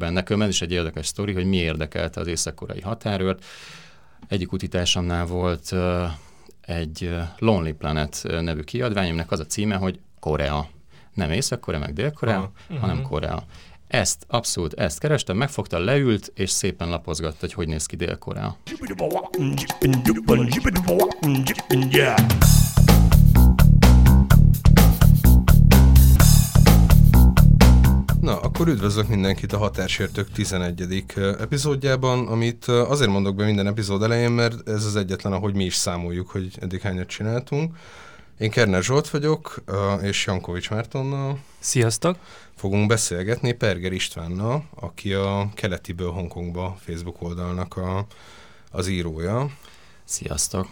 benne. 0.00 0.22
Ez 0.44 0.48
is 0.48 0.62
egy 0.62 0.72
érdekes 0.72 1.06
sztori, 1.06 1.32
hogy 1.32 1.44
mi 1.44 1.56
érdekelte 1.56 2.20
az 2.20 2.26
észak-koreai 2.26 2.80
határőrt. 2.80 3.44
Egyik 4.28 4.52
utitásomnál 4.52 5.26
volt 5.26 5.74
egy 6.60 7.10
Lonely 7.38 7.72
Planet 7.72 8.22
nevű 8.40 8.60
kiadvány, 8.60 9.08
aminek 9.08 9.30
az 9.30 9.40
a 9.40 9.46
címe, 9.46 9.76
hogy 9.76 10.00
Korea. 10.20 10.68
Nem 11.14 11.30
Észak-Korea, 11.30 11.80
meg 11.80 11.92
Dél-Korea, 11.92 12.52
ah, 12.68 12.78
hanem 12.78 12.96
uh-huh. 12.96 13.10
Korea. 13.10 13.44
Ezt, 13.88 14.24
abszolút 14.28 14.74
ezt 14.74 14.98
kerestem, 14.98 15.36
megfogta, 15.36 15.78
leült, 15.78 16.32
és 16.34 16.50
szépen 16.50 16.88
lapozgatta, 16.88 17.36
hogy 17.40 17.52
hogy 17.52 17.68
néz 17.68 17.86
ki 17.86 17.96
Dél-Korea. 17.96 18.56
Na, 28.30 28.40
akkor 28.40 28.68
üdvözlök 28.68 29.08
mindenkit 29.08 29.52
a 29.52 29.58
Határsértők 29.58 30.32
11. 30.32 31.04
epizódjában, 31.38 32.26
amit 32.26 32.64
azért 32.64 33.10
mondok 33.10 33.34
be 33.34 33.44
minden 33.44 33.66
epizód 33.66 34.02
elején, 34.02 34.30
mert 34.30 34.68
ez 34.68 34.84
az 34.84 34.96
egyetlen, 34.96 35.32
ahogy 35.32 35.54
mi 35.54 35.64
is 35.64 35.74
számoljuk, 35.74 36.30
hogy 36.30 36.50
eddig 36.60 36.80
hányat 36.80 37.06
csináltunk. 37.06 37.76
Én 38.38 38.50
Kerner 38.50 38.82
Zsolt 38.82 39.08
vagyok, 39.08 39.62
és 40.02 40.26
Jankovics 40.26 40.70
Mártonnal. 40.70 41.38
Sziasztok! 41.58 42.16
Fogunk 42.56 42.88
beszélgetni 42.88 43.52
Perger 43.52 43.92
Istvánnal, 43.92 44.64
aki 44.74 45.12
a 45.12 45.50
Keletiből 45.54 46.10
Hongkongba 46.10 46.76
Facebook 46.80 47.22
oldalnak 47.22 47.76
a, 47.76 48.06
az 48.70 48.88
írója. 48.88 49.50
Sziasztok! 50.04 50.68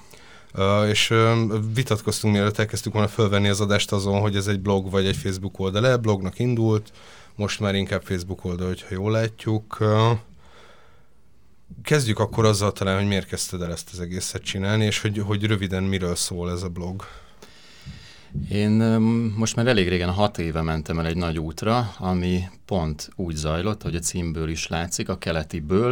Uh, 0.55 0.89
és 0.89 1.11
uh, 1.11 1.39
vitatkoztunk, 1.75 2.35
mielőtt 2.35 2.59
elkezdtük 2.59 2.93
volna 2.93 3.09
fölvenni 3.09 3.49
az 3.49 3.61
adást 3.61 3.93
azon, 3.93 4.21
hogy 4.21 4.37
ez 4.37 4.47
egy 4.47 4.61
blog 4.61 4.91
vagy 4.91 5.07
egy 5.07 5.17
Facebook 5.17 5.59
oldal-e. 5.59 5.97
Blognak 5.97 6.39
indult, 6.39 6.93
most 7.39 7.61
már 7.61 7.75
inkább 7.75 8.03
Facebook 8.03 8.45
oldal, 8.45 8.67
hogyha 8.67 8.87
jól 8.91 9.11
látjuk. 9.11 9.79
Kezdjük 11.83 12.19
akkor 12.19 12.45
azzal 12.45 12.73
talán, 12.73 12.97
hogy 12.99 13.07
miért 13.07 13.27
kezdted 13.27 13.63
el 13.63 13.73
ezt 13.73 13.91
az 13.93 14.01
egészet 14.01 14.43
csinálni, 14.43 14.85
és 14.85 15.01
hogy, 15.01 15.19
hogy 15.19 15.45
röviden 15.45 15.83
miről 15.83 16.15
szól 16.15 16.51
ez 16.51 16.63
a 16.63 16.69
blog. 16.69 17.05
Én 18.51 18.71
most 19.37 19.57
már 19.57 19.67
elég 19.67 19.89
régen, 19.89 20.11
hat 20.11 20.39
éve 20.39 20.63
mentem 20.63 20.99
el 20.99 21.07
egy 21.07 21.17
nagy 21.17 21.39
útra, 21.39 21.95
ami 21.99 22.43
pont 22.65 23.11
úgy 23.17 23.35
zajlott, 23.35 23.83
hogy 23.83 23.95
a 23.95 23.99
címből 23.99 24.49
is 24.49 24.67
látszik, 24.67 25.09
a 25.09 25.19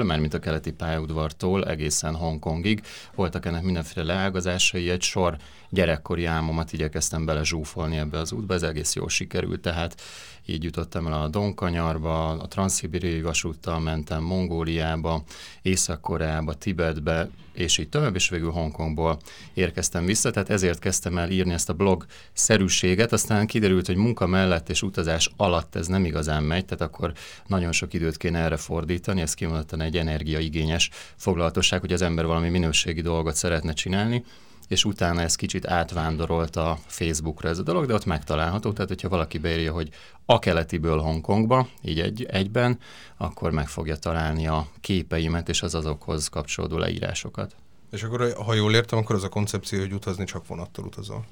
mert 0.04 0.20
mint 0.20 0.34
a 0.34 0.38
keleti 0.38 0.72
pályaudvartól 0.72 1.64
egészen 1.64 2.14
Hongkongig. 2.14 2.82
Voltak 3.14 3.46
ennek 3.46 3.62
mindenféle 3.62 4.06
leágazásai, 4.06 4.90
egy 4.90 5.02
sor 5.02 5.36
gyerekkori 5.70 6.24
álmomat 6.24 6.72
igyekeztem 6.72 7.24
bele 7.24 7.44
zsúfolni 7.44 7.96
ebbe 7.96 8.18
az 8.18 8.32
útba, 8.32 8.54
ez 8.54 8.62
egész 8.62 8.94
jól 8.94 9.08
sikerült, 9.08 9.60
tehát 9.60 10.00
így 10.46 10.64
jutottam 10.64 11.06
el 11.06 11.12
a 11.12 11.28
Donkanyarba, 11.28 12.28
a 12.28 12.48
Transzibériai 12.48 13.22
vasúttal 13.22 13.80
mentem 13.80 14.22
Mongóliába, 14.22 15.22
Észak-Koreába, 15.62 16.54
Tibetbe, 16.54 17.28
és 17.52 17.78
így 17.78 17.88
tovább, 17.88 18.14
és 18.14 18.28
végül 18.28 18.50
Hongkongból 18.50 19.18
érkeztem 19.54 20.04
vissza, 20.04 20.30
tehát 20.30 20.50
ezért 20.50 20.78
kezdtem 20.78 21.18
el 21.18 21.30
írni 21.30 21.52
ezt 21.52 21.68
a 21.68 21.72
blog 21.72 22.06
szerűséget, 22.32 23.12
aztán 23.12 23.46
kiderült, 23.46 23.86
hogy 23.86 23.96
munka 23.96 24.26
mellett 24.26 24.68
és 24.68 24.82
utazás 24.82 25.30
alatt 25.36 25.74
ez 25.74 25.86
nem 25.86 26.04
igazán 26.04 26.42
megy, 26.42 26.64
tehát 26.64 26.92
akkor 26.92 27.12
nagyon 27.46 27.72
sok 27.72 27.94
időt 27.94 28.16
kéne 28.16 28.38
erre 28.38 28.56
fordítani, 28.56 29.20
ez 29.20 29.34
kimondottan 29.34 29.80
egy 29.80 29.96
energiaigényes 29.96 30.90
foglalatosság, 31.16 31.80
hogy 31.80 31.92
az 31.92 32.02
ember 32.02 32.26
valami 32.26 32.48
minőségi 32.48 33.00
dolgot 33.00 33.34
szeretne 33.34 33.72
csinálni, 33.72 34.24
és 34.68 34.84
utána 34.84 35.20
ez 35.20 35.34
kicsit 35.34 35.66
átvándorolt 35.66 36.56
a 36.56 36.78
Facebookra 36.86 37.48
ez 37.48 37.58
a 37.58 37.62
dolog, 37.62 37.86
de 37.86 37.94
ott 37.94 38.04
megtalálható, 38.04 38.72
tehát 38.72 38.88
hogyha 38.88 39.08
valaki 39.08 39.38
beírja, 39.38 39.72
hogy 39.72 39.90
a 40.24 40.38
keletiből 40.38 40.98
Hongkongba, 40.98 41.68
így 41.82 42.00
egy, 42.00 42.24
egyben, 42.24 42.78
akkor 43.16 43.50
meg 43.50 43.68
fogja 43.68 43.96
találni 43.96 44.46
a 44.46 44.66
képeimet 44.80 45.48
és 45.48 45.62
az 45.62 45.74
azokhoz 45.74 46.28
kapcsolódó 46.28 46.78
leírásokat. 46.78 47.54
És 47.90 48.02
akkor, 48.02 48.32
ha 48.32 48.54
jól 48.54 48.74
értem, 48.74 48.98
akkor 48.98 49.14
az 49.16 49.24
a 49.24 49.28
koncepció, 49.28 49.78
hogy 49.78 49.92
utazni 49.92 50.24
csak 50.24 50.46
vonattal 50.46 50.84
utazol. 50.84 51.24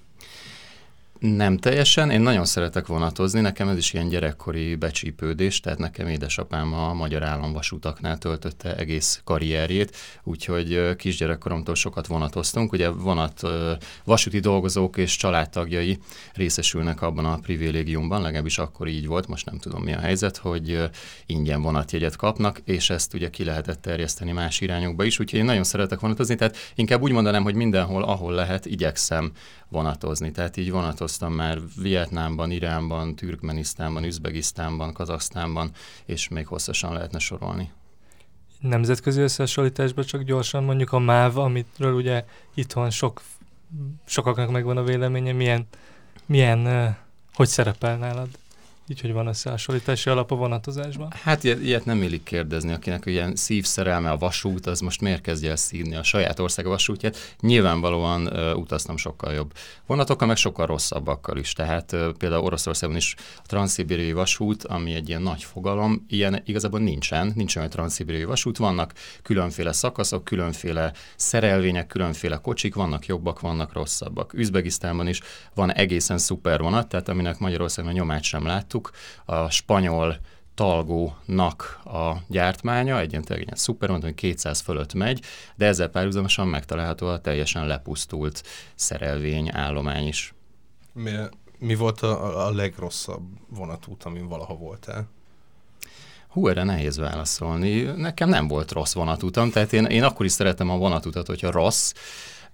Nem 1.25 1.57
teljesen, 1.57 2.11
én 2.11 2.21
nagyon 2.21 2.45
szeretek 2.45 2.87
vonatozni, 2.87 3.41
nekem 3.41 3.69
ez 3.69 3.77
is 3.77 3.93
ilyen 3.93 4.09
gyerekkori 4.09 4.75
becsípődés, 4.75 5.61
tehát 5.61 5.79
nekem 5.79 6.07
édesapám 6.07 6.75
a 6.75 6.95
Magyar 6.95 7.23
Államvasutaknál 7.23 8.19
töltötte 8.19 8.77
egész 8.77 9.21
karrierjét, 9.25 9.97
úgyhogy 10.23 10.97
kisgyerekkoromtól 10.97 11.75
sokat 11.75 12.07
vonatoztunk, 12.07 12.73
ugye 12.73 12.89
vonat 12.89 13.41
vasúti 14.05 14.39
dolgozók 14.39 14.97
és 14.97 15.17
családtagjai 15.17 15.99
részesülnek 16.35 17.03
abban 17.03 17.25
a 17.25 17.39
privilégiumban, 17.39 18.23
legalábbis 18.23 18.59
akkor 18.59 18.89
így 18.89 19.07
volt, 19.07 19.27
most 19.29 19.47
nem 19.47 19.59
tudom 19.59 19.83
mi 19.83 19.93
a 19.93 20.01
helyzet, 20.01 20.37
hogy 20.37 20.91
ingyen 21.27 21.63
vonatjegyet 21.63 22.17
kapnak, 22.17 22.61
és 22.65 22.91
ezt 22.91 23.15
ugye 23.15 23.31
ki 23.31 23.45
lehetett 23.45 23.83
terjeszteni 23.83 24.33
más 24.33 24.61
irányokba 24.61 25.05
is, 25.05 25.19
úgyhogy 25.19 25.39
én 25.39 25.45
nagyon 25.45 25.65
szeretek 25.65 26.01
vonatozni, 26.01 26.35
tehát 26.35 26.57
inkább 26.75 27.03
úgy 27.03 27.13
mondanám, 27.13 27.43
hogy 27.43 27.55
mindenhol, 27.55 28.03
ahol 28.03 28.33
lehet, 28.33 28.67
igyekszem 28.67 29.33
vonatozni. 29.69 30.31
Tehát 30.31 30.57
így 30.57 30.71
vonatoztam 31.19 31.33
már 31.33 31.59
Vietnámban, 31.83 32.51
Iránban, 32.51 33.17
Türkmenisztánban, 33.17 34.05
Üzbegisztánban, 34.05 34.93
Kazaksztánban, 34.93 35.71
és 36.05 36.29
még 36.29 36.47
hosszasan 36.47 36.93
lehetne 36.93 37.19
sorolni. 37.19 37.71
Nemzetközi 38.61 39.21
összehasonlításban 39.21 40.05
csak 40.05 40.23
gyorsan 40.23 40.65
mondjuk 40.65 40.93
a 40.93 40.99
MÁV, 40.99 41.39
amitről 41.39 41.95
ugye 41.95 42.25
itthon 42.55 42.91
sok, 42.91 43.23
sokaknak 44.05 44.51
megvan 44.51 44.77
a 44.77 44.83
véleménye, 44.83 45.33
milyen, 45.33 45.67
milyen 46.27 46.97
hogy 47.35 47.49
szerepel 47.49 47.97
nálad? 47.97 48.29
Így, 48.89 49.01
hogy 49.01 49.13
van 49.13 49.27
összehasonlítási 49.27 50.11
alap 50.11 50.31
a 50.31 50.35
vonatozásban? 50.35 51.13
Hát 51.23 51.45
ilyet, 51.45 51.85
nem 51.85 52.03
illik 52.03 52.23
kérdezni, 52.23 52.73
akinek 52.73 53.07
ilyen 53.07 53.37
szívszerelme 53.37 54.11
a 54.11 54.17
vasút, 54.17 54.67
az 54.67 54.81
most 54.81 55.01
miért 55.01 55.21
kezdje 55.21 55.51
el 55.51 55.57
szívni 55.57 55.95
a 55.95 56.03
saját 56.03 56.39
ország 56.39 56.67
vasútját? 56.67 57.37
Nyilvánvalóan 57.41 58.27
uh, 58.27 58.59
utaztam 58.59 58.97
sokkal 58.97 59.33
jobb 59.33 59.53
vonatokkal, 59.87 60.27
meg 60.27 60.37
sokkal 60.37 60.67
rosszabbakkal 60.67 61.37
is. 61.37 61.53
Tehát 61.53 61.93
uh, 61.93 62.09
például 62.09 62.45
Oroszországban 62.45 62.99
is 62.99 63.15
a 63.37 63.47
transzibériai 63.47 64.13
vasút, 64.13 64.65
ami 64.65 64.95
egy 64.95 65.09
ilyen 65.09 65.23
nagy 65.23 65.43
fogalom, 65.45 66.05
ilyen 66.09 66.43
igazából 66.45 66.81
nincsen, 66.81 67.33
nincsen 67.35 67.63
olyan 67.63 67.75
transzibériai 67.75 68.25
vasút, 68.25 68.57
vannak 68.57 68.93
különféle 69.23 69.73
szakaszok, 69.73 70.25
különféle 70.25 70.93
szerelvények, 71.17 71.87
különféle 71.87 72.37
kocsik, 72.37 72.75
vannak 72.75 73.07
jobbak, 73.07 73.41
vannak 73.41 73.73
rosszabbak. 73.73 74.33
Üzbegisztánban 74.33 75.09
is 75.09 75.21
van 75.55 75.73
egészen 75.73 76.19
szuper 76.19 76.61
vonat, 76.61 76.89
tehát 76.89 77.09
aminek 77.09 77.39
Magyarországon 77.39 77.91
a 77.91 77.95
nyomát 77.95 78.23
sem 78.23 78.47
lát, 78.47 78.73
láttuk, 78.75 78.91
a 79.25 79.51
spanyol 79.51 80.19
Talgónak 80.55 81.81
a 81.85 82.17
gyártmánya, 82.29 82.99
egy 82.99 83.11
ilyen, 83.11 83.25
egy 83.29 83.41
ilyen 83.41 83.57
szuper, 83.57 83.89
mondtam, 83.89 84.11
hogy 84.11 84.19
200 84.19 84.61
fölött 84.61 84.95
megy, 84.95 85.25
de 85.57 85.67
ezzel 85.67 85.89
párhuzamosan 85.89 86.49
megtalálható 86.49 87.07
a 87.07 87.21
teljesen 87.21 87.67
lepusztult 87.67 88.43
szerelvény 88.75 89.51
állomány 89.53 90.07
is. 90.07 90.35
Mi, 90.93 91.13
mi 91.59 91.75
volt 91.75 92.01
a, 92.01 92.47
a 92.47 92.51
legrosszabb 92.51 93.23
vonatút, 93.49 94.03
amin 94.03 94.29
valaha 94.29 94.55
voltál? 94.55 95.09
Hú, 96.29 96.49
erre 96.49 96.63
nehéz 96.63 96.97
válaszolni. 96.97 97.83
Nekem 97.83 98.29
nem 98.29 98.49
volt 98.49 98.73
rossz 98.73 98.95
vonatutam, 98.95 99.51
tehát 99.51 99.73
én, 99.73 99.85
én 99.85 100.03
akkor 100.03 100.27
is 100.27 100.33
szeretem 100.33 100.71
a 100.71 100.77
vonatutat, 100.77 101.27
hogyha 101.27 101.51
rossz, 101.51 101.93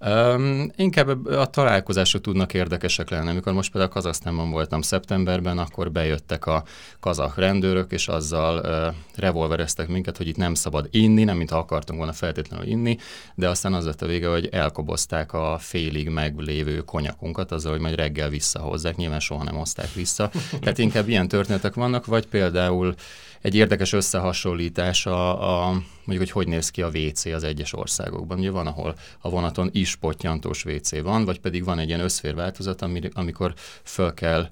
Um, 0.07 0.71
inkább 0.77 1.27
a 1.27 1.47
találkozások 1.47 2.21
tudnak 2.21 2.55
érdekesek 2.55 3.11
lenni. 3.11 3.29
Amikor 3.29 3.53
most 3.53 3.71
például 3.71 3.93
Kazasztánban 3.93 4.51
voltam 4.51 4.81
szeptemberben, 4.81 5.59
akkor 5.59 5.93
bejöttek 5.93 6.47
a 6.47 6.65
kazak 7.01 7.37
rendőrök, 7.37 7.93
és 7.93 8.09
azzal 8.09 8.59
uh, 8.59 8.95
revolvereztek 9.17 9.89
minket, 9.89 10.17
hogy 10.17 10.29
itt 10.29 10.37
nem 10.37 10.55
szabad 10.55 10.89
inni, 10.91 11.25
nem 11.25 11.37
mintha 11.37 11.59
akartunk 11.59 11.99
volna 11.99 12.13
feltétlenül 12.15 12.67
inni, 12.67 12.99
de 13.35 13.49
aztán 13.49 13.75
az 13.75 13.85
lett 13.85 14.03
a 14.03 14.07
vége, 14.07 14.29
hogy 14.29 14.47
elkobozták 14.47 15.33
a 15.33 15.57
félig 15.59 16.09
meglévő 16.09 16.81
konyakunkat, 16.81 17.53
azzal, 17.53 17.73
hogy 17.73 17.81
majd 17.81 17.95
reggel 17.95 18.29
visszahozzák, 18.29 18.97
nyilván 18.97 19.21
soha 19.21 19.45
nem 19.45 19.55
hozták 19.55 19.93
vissza. 19.93 20.31
Tehát 20.61 20.79
inkább 20.79 21.09
ilyen 21.09 21.29
történetek 21.29 21.75
vannak, 21.75 22.07
vagy 22.07 22.27
például 22.27 22.95
egy 23.43 23.55
érdekes 23.55 23.93
összehasonlítás 23.93 25.07
a, 25.07 25.67
a 25.67 25.71
mondjuk, 26.05 26.19
hogy 26.19 26.31
hogy 26.31 26.49
néz 26.49 26.71
ki 26.71 26.83
a 26.83 26.89
WC 26.89 27.25
az 27.25 27.45
egyes 27.45 27.73
országokban. 27.73 28.39
Ugye 28.39 28.51
van, 28.51 28.67
ahol 28.67 28.95
a 29.21 29.31
vonaton 29.31 29.69
is 29.73 29.97
pottyantós 29.97 30.65
WC 30.65 31.03
van, 31.03 31.25
vagy 31.25 31.41
pedig 31.41 31.65
van 31.65 31.79
egy 31.79 31.89
ilyen 31.89 32.01
összférváltozat, 32.01 32.85
amikor 33.13 33.55
föl 33.83 34.15
kell 34.15 34.51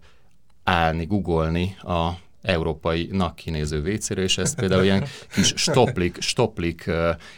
állni, 0.65 1.05
googolni 1.07 1.77
a 1.83 2.11
európai 2.49 3.09
nak 3.13 3.35
kinéző 3.35 3.83
vécére, 3.83 4.23
és 4.23 4.39
ezt 4.39 4.57
például 4.57 4.85
ilyen 4.85 5.05
kis 5.35 5.53
stoplik, 5.57 6.21
stoplik 6.21 6.91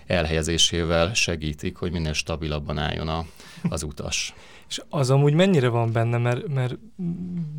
elhelyezésével 0.06 1.14
segítik, 1.14 1.76
hogy 1.76 1.92
minél 1.92 2.12
stabilabban 2.12 2.78
álljon 2.78 3.08
a, 3.08 3.24
az 3.68 3.82
utas. 3.82 4.34
És 4.68 4.82
az 4.88 5.10
amúgy 5.10 5.34
mennyire 5.34 5.68
van 5.68 5.92
benne, 5.92 6.18
mert, 6.18 6.48
mert 6.48 6.78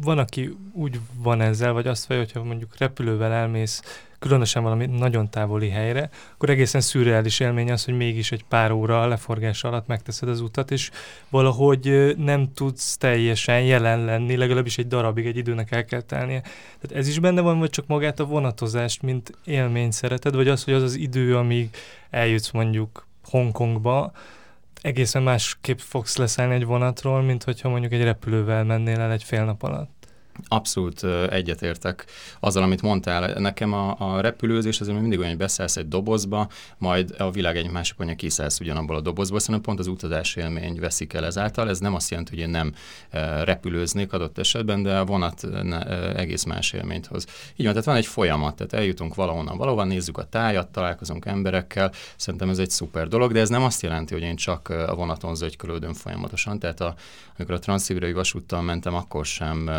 van, 0.02 0.18
aki 0.18 0.58
úgy 0.74 1.00
van 1.18 1.42
ezzel, 1.42 1.74
vagy 1.74 1.88
azt 1.88 2.06
vallja, 2.06 2.24
hogyha 2.24 2.44
mondjuk 2.44 2.78
repülővel 2.78 3.32
elmész 3.32 3.82
különösen 4.22 4.64
valami 4.64 4.86
nagyon 4.86 5.30
távoli 5.30 5.70
helyre, 5.70 6.10
akkor 6.34 6.50
egészen 6.50 6.82
szürreális 6.82 7.40
élmény 7.40 7.72
az, 7.72 7.86
hogy 7.86 7.94
mégis 7.94 8.32
egy 8.32 8.44
pár 8.44 8.72
óra 8.72 9.02
a 9.02 9.08
leforgás 9.08 9.64
alatt 9.64 9.88
megteszed 9.88 10.30
az 10.30 10.42
utat, 10.42 10.72
és 10.72 10.92
valahogy 11.30 12.14
nem 12.18 12.54
tudsz 12.54 12.98
teljesen 12.98 13.62
jelen 13.62 14.06
lenni, 14.06 14.36
legalábbis 14.36 14.78
egy 14.78 14.88
darabig, 14.88 15.26
egy 15.26 15.38
időnek 15.38 15.72
el 15.72 15.86
kell 15.86 16.02
telnie. 16.02 16.42
Tehát 16.42 16.92
ez 16.92 17.08
is 17.08 17.20
benne 17.20 17.42
van, 17.42 17.60
vagy 17.60 17.70
csak 17.70 17.88
magát 17.88 18.20
a 18.20 18.26
vonatozást, 18.26 19.02
mint 19.02 19.38
élmény 19.46 19.92
szereted, 19.92 20.36
vagy 20.36 20.48
az, 20.48 20.64
hogy 20.64 20.74
az 20.74 20.84
az 20.84 20.96
idő, 20.96 21.38
amíg 21.38 21.70
eljutsz 22.10 22.52
mondjuk 22.52 23.08
Hongkongba, 23.24 24.12
egészen 24.82 25.24
másképp 25.24 25.78
fogsz 25.78 26.18
leszállni 26.18 26.54
egy 26.54 26.66
vonatról, 26.66 27.22
mint 27.22 27.44
hogyha 27.44 27.70
mondjuk 27.70 27.92
egy 27.92 28.04
repülővel 28.04 28.64
mennél 28.64 29.00
el 29.00 29.12
egy 29.12 29.24
fél 29.24 29.46
nap 29.46 29.64
alatt. 29.64 30.01
Abszolút 30.48 31.04
egyetértek 31.30 32.06
azzal, 32.40 32.64
amit 32.64 32.82
mondtál. 32.82 33.40
Nekem 33.40 33.74
a, 33.74 33.96
a 34.00 34.22
repülőzés 34.22 34.82
azért 34.82 35.00
mindig 35.00 35.18
olyan, 35.18 35.30
hogy 35.30 35.40
beszállsz 35.40 35.78
egy 35.78 35.88
dobozba, 35.88 36.48
majd 36.78 37.16
a 37.18 37.32
világ 37.32 37.58
egy 37.58 37.72
másik 37.72 37.96
pontja 37.96 38.16
kiszállsz 38.16 38.60
ugyanabból 38.60 38.96
a 38.96 39.02
dobozból, 39.02 39.40
szerintem 39.40 39.64
pont 39.64 39.80
az 39.80 39.88
utazás 39.88 40.36
élmény 40.36 40.80
veszik 40.80 41.14
el 41.14 41.26
ezáltal. 41.26 41.70
Ez 41.70 41.80
nem 41.80 41.96
azt 41.96 42.10
jelenti, 42.10 42.32
hogy 42.32 42.40
én 42.40 42.50
nem 42.50 42.74
repülőznék 43.44 44.14
adott 44.14 44.38
esetben, 44.38 44.84
de 44.84 44.98
a 44.98 45.06
vonat 45.06 45.48
egész 46.16 46.44
más 46.44 46.74
élményt 46.74 47.06
hoz. 47.06 47.26
Így 47.56 47.66
van, 47.66 47.70
tehát 47.70 47.86
van 47.86 47.96
egy 47.96 48.06
folyamat, 48.06 48.56
tehát 48.56 48.74
eljutunk 48.74 49.16
valahonnan 49.16 49.58
valahova, 49.58 49.84
nézzük 49.84 50.18
a 50.18 50.24
tájat, 50.24 50.68
találkozunk 50.68 51.26
emberekkel, 51.26 51.92
szerintem 52.16 52.50
ez 52.50 52.58
egy 52.58 52.70
szuper 52.70 53.08
dolog, 53.08 53.32
de 53.32 53.40
ez 53.40 53.50
nem 53.50 53.64
azt 53.64 53.82
jelenti, 53.82 54.14
hogy 54.14 54.24
én 54.24 54.36
csak 54.36 54.70
a 54.70 54.96
vonaton 54.96 55.36
zögykölődöm 55.36 55.94
folyamatosan, 55.94 56.60
tehát 56.60 56.82
a, 56.82 56.96
amikor 57.38 57.56
a 57.56 57.60
transzibériai 57.60 58.14
vasúttal 58.14 58.62
mentem, 58.62 58.96
akkor 58.96 59.26
sem 59.26 59.70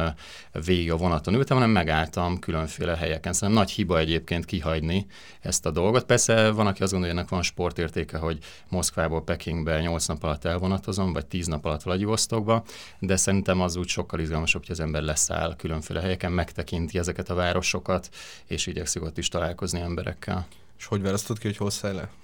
végig 0.65 0.93
a 0.93 0.97
vonaton 0.97 1.35
ültem, 1.35 1.57
hanem 1.57 1.73
megálltam 1.73 2.39
különféle 2.39 2.97
helyeken. 2.97 3.33
Szerintem 3.33 3.65
nagy 3.65 3.73
hiba 3.73 3.99
egyébként 3.99 4.45
kihagyni 4.45 5.07
ezt 5.41 5.67
a 5.67 5.71
dolgot. 5.71 6.05
Persze 6.05 6.51
van, 6.51 6.67
aki 6.67 6.83
azt 6.83 6.93
gondolja, 6.93 7.15
hogy 7.15 7.23
ennek 7.23 7.29
van 7.29 7.43
sportértéke, 7.43 8.19
hogy 8.19 8.39
Moszkvából 8.69 9.25
Pekingbe 9.25 9.81
8 9.81 10.07
nap 10.07 10.23
alatt 10.23 10.45
elvonatozom, 10.45 11.13
vagy 11.13 11.27
10 11.27 11.47
nap 11.47 11.65
alatt 11.65 11.83
Vladivostokba, 11.83 12.65
de 12.99 13.17
szerintem 13.17 13.61
az 13.61 13.77
úgy 13.77 13.89
sokkal 13.89 14.21
izgalmasabb, 14.21 14.61
hogy 14.61 14.71
az 14.71 14.81
ember 14.81 15.03
leszáll 15.03 15.57
különféle 15.57 16.01
helyeken, 16.01 16.33
megtekinti 16.33 16.99
ezeket 16.99 17.31
a 17.31 17.35
városokat, 17.35 18.09
és 18.47 18.67
igyekszik 18.67 19.03
ott 19.03 19.19
is 19.19 19.29
találkozni 19.29 19.81
emberekkel. 19.81 20.47
És 20.79 20.87
hogy 20.87 21.03
választod 21.03 21.39
ki, 21.39 21.47
hogy 21.47 21.57
hol 21.57 21.93
le? 21.93 22.22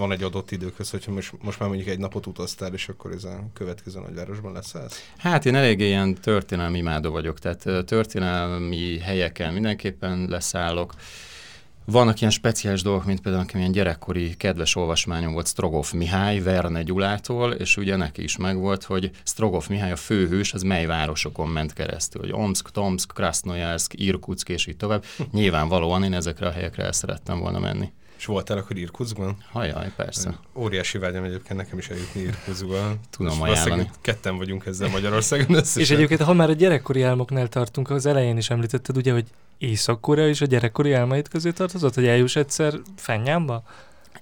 Van 0.00 0.12
egy 0.12 0.22
adott 0.22 0.50
időköz, 0.50 0.90
hogyha 0.90 1.12
most, 1.12 1.32
most 1.42 1.58
már 1.58 1.68
mondjuk 1.68 1.88
egy 1.88 1.98
napot 1.98 2.26
utaztál, 2.26 2.72
és 2.72 2.88
akkor 2.88 3.12
ez 3.12 3.24
a 3.24 3.44
következő 3.52 4.00
nagyvárosban 4.00 4.52
lesz 4.52 4.74
ez? 4.74 4.92
Hát 5.16 5.46
én 5.46 5.54
elég 5.54 5.80
ilyen 5.80 6.14
történelmi 6.14 6.78
imádó 6.78 7.10
vagyok, 7.10 7.38
tehát 7.38 7.84
történelmi 7.84 8.98
helyeken 8.98 9.52
mindenképpen 9.52 10.26
leszállok. 10.28 10.94
Vannak 11.84 12.20
ilyen 12.20 12.32
speciális 12.32 12.82
dolgok, 12.82 13.04
mint 13.04 13.20
például 13.20 13.44
nekem 13.44 13.60
ilyen 13.60 13.72
gyerekkori 13.72 14.36
kedves 14.36 14.76
olvasmányom 14.76 15.32
volt 15.32 15.46
Strogov 15.46 15.92
Mihály, 15.92 16.40
Verne 16.40 16.82
Gyulától, 16.82 17.52
és 17.52 17.76
ugye 17.76 17.96
neki 17.96 18.22
is 18.22 18.36
megvolt, 18.36 18.84
hogy 18.84 19.10
Strogov 19.24 19.64
Mihály 19.68 19.92
a 19.92 19.96
főhős, 19.96 20.52
az 20.52 20.62
mely 20.62 20.86
városokon 20.86 21.48
ment 21.48 21.72
keresztül, 21.72 22.20
hogy 22.20 22.32
Omsk, 22.32 22.70
Tomsk, 22.70 23.12
Krasnojarsk, 23.14 24.00
Irkutsk 24.00 24.48
és 24.48 24.66
így 24.66 24.76
tovább. 24.76 25.04
Nyilvánvalóan 25.32 26.02
én 26.02 26.14
ezekre 26.14 26.46
a 26.46 26.50
helyekre 26.50 26.84
el 26.84 26.92
szerettem 26.92 27.38
volna 27.38 27.58
menni. 27.58 27.92
És 28.20 28.26
voltál 28.26 28.58
akkor 28.58 28.76
Irkutzban? 28.76 29.36
Hajaj, 29.52 29.92
persze. 29.96 30.38
Óriási 30.54 30.98
vágyam 30.98 31.24
egyébként 31.24 31.58
nekem 31.58 31.78
is 31.78 31.88
eljutni 31.88 32.20
Irkutzba. 32.20 32.94
Tudom 33.10 33.42
ajánlani. 33.42 33.90
Ketten 34.00 34.36
vagyunk 34.36 34.66
ezzel 34.66 34.88
Magyarországon 34.88 35.56
összesen. 35.56 35.82
És 35.82 35.90
egyébként, 35.90 36.22
ha 36.22 36.32
már 36.32 36.48
a 36.50 36.52
gyerekkori 36.52 37.02
álmoknál 37.02 37.48
tartunk, 37.48 37.90
az 37.90 38.06
elején 38.06 38.36
is 38.36 38.50
említetted, 38.50 38.96
ugye, 38.96 39.12
hogy 39.12 39.24
Észak-Korea 39.58 40.28
is 40.28 40.40
a 40.40 40.46
gyerekkori 40.46 40.92
álmaid 40.92 41.28
közé 41.28 41.50
tartozott, 41.50 41.94
hogy 41.94 42.06
eljuss 42.06 42.36
egyszer 42.36 42.74
Fennyámba? 42.96 43.62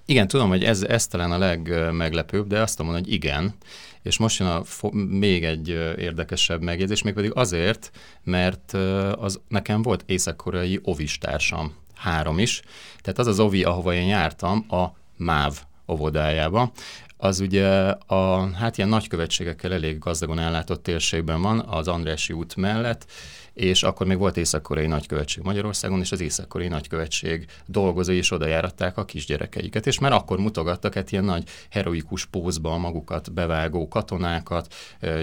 Igen, 0.05 0.29
tudom, 0.29 0.49
hogy 0.49 0.65
ez, 0.65 0.83
ez 0.83 1.07
talán 1.07 1.33
a 1.33 1.39
legmeglepőbb, 1.39 2.47
de 2.47 2.61
azt 2.61 2.79
mondom, 2.79 2.97
hogy 2.97 3.13
igen. 3.13 3.55
És 4.03 4.19
most 4.19 4.39
jön 4.39 4.49
a 4.49 4.65
fo- 4.65 4.93
még 4.93 5.45
egy 5.45 5.69
érdekesebb 5.99 6.63
megjegyzés, 6.63 7.03
mégpedig 7.03 7.33
azért, 7.35 7.91
mert 8.25 8.73
az 9.19 9.41
nekem 9.49 9.83
volt 9.83 10.03
észak-koreai 10.07 10.81
ovistársam 10.83 11.75
három 11.99 12.39
is. 12.39 12.63
Tehát 13.01 13.19
az 13.19 13.27
az 13.27 13.41
ovi, 13.41 13.65
ahova 13.65 13.95
én 13.95 14.07
jártam, 14.07 14.67
a 14.69 14.87
MÁV 15.17 15.63
óvodájába, 15.89 16.73
az 17.17 17.41
ugye 17.41 17.69
a, 17.91 18.51
hát 18.55 18.77
ilyen 18.77 18.89
nagykövetségekkel 18.89 19.73
elég 19.73 19.99
gazdagon 19.99 20.39
ellátott 20.39 20.83
térségben 20.83 21.43
van, 21.43 21.61
az 21.61 21.89
Andrási 21.89 22.33
út 22.33 22.57
mellett, 22.57 23.07
és 23.59 23.83
akkor 23.83 24.07
még 24.07 24.19
volt 24.19 24.37
észak-koreai 24.37 24.87
nagykövetség 24.87 25.43
Magyarországon, 25.43 26.01
és 26.01 26.13
az 26.13 26.21
észak-koreai 26.21 26.71
nagykövetség 26.71 27.47
dolgozói 27.67 28.17
is 28.17 28.31
oda 28.31 28.47
járatták 28.47 28.97
a 28.97 29.05
kisgyerekeiket, 29.05 29.87
és 29.87 29.99
már 29.99 30.13
akkor 30.13 30.39
mutogattak 30.39 30.97
egy 30.97 31.13
ilyen 31.13 31.25
nagy 31.25 31.49
heroikus 31.71 32.25
pózban 32.25 32.81
magukat 32.81 33.33
bevágó 33.33 33.89
katonákat, 33.89 34.75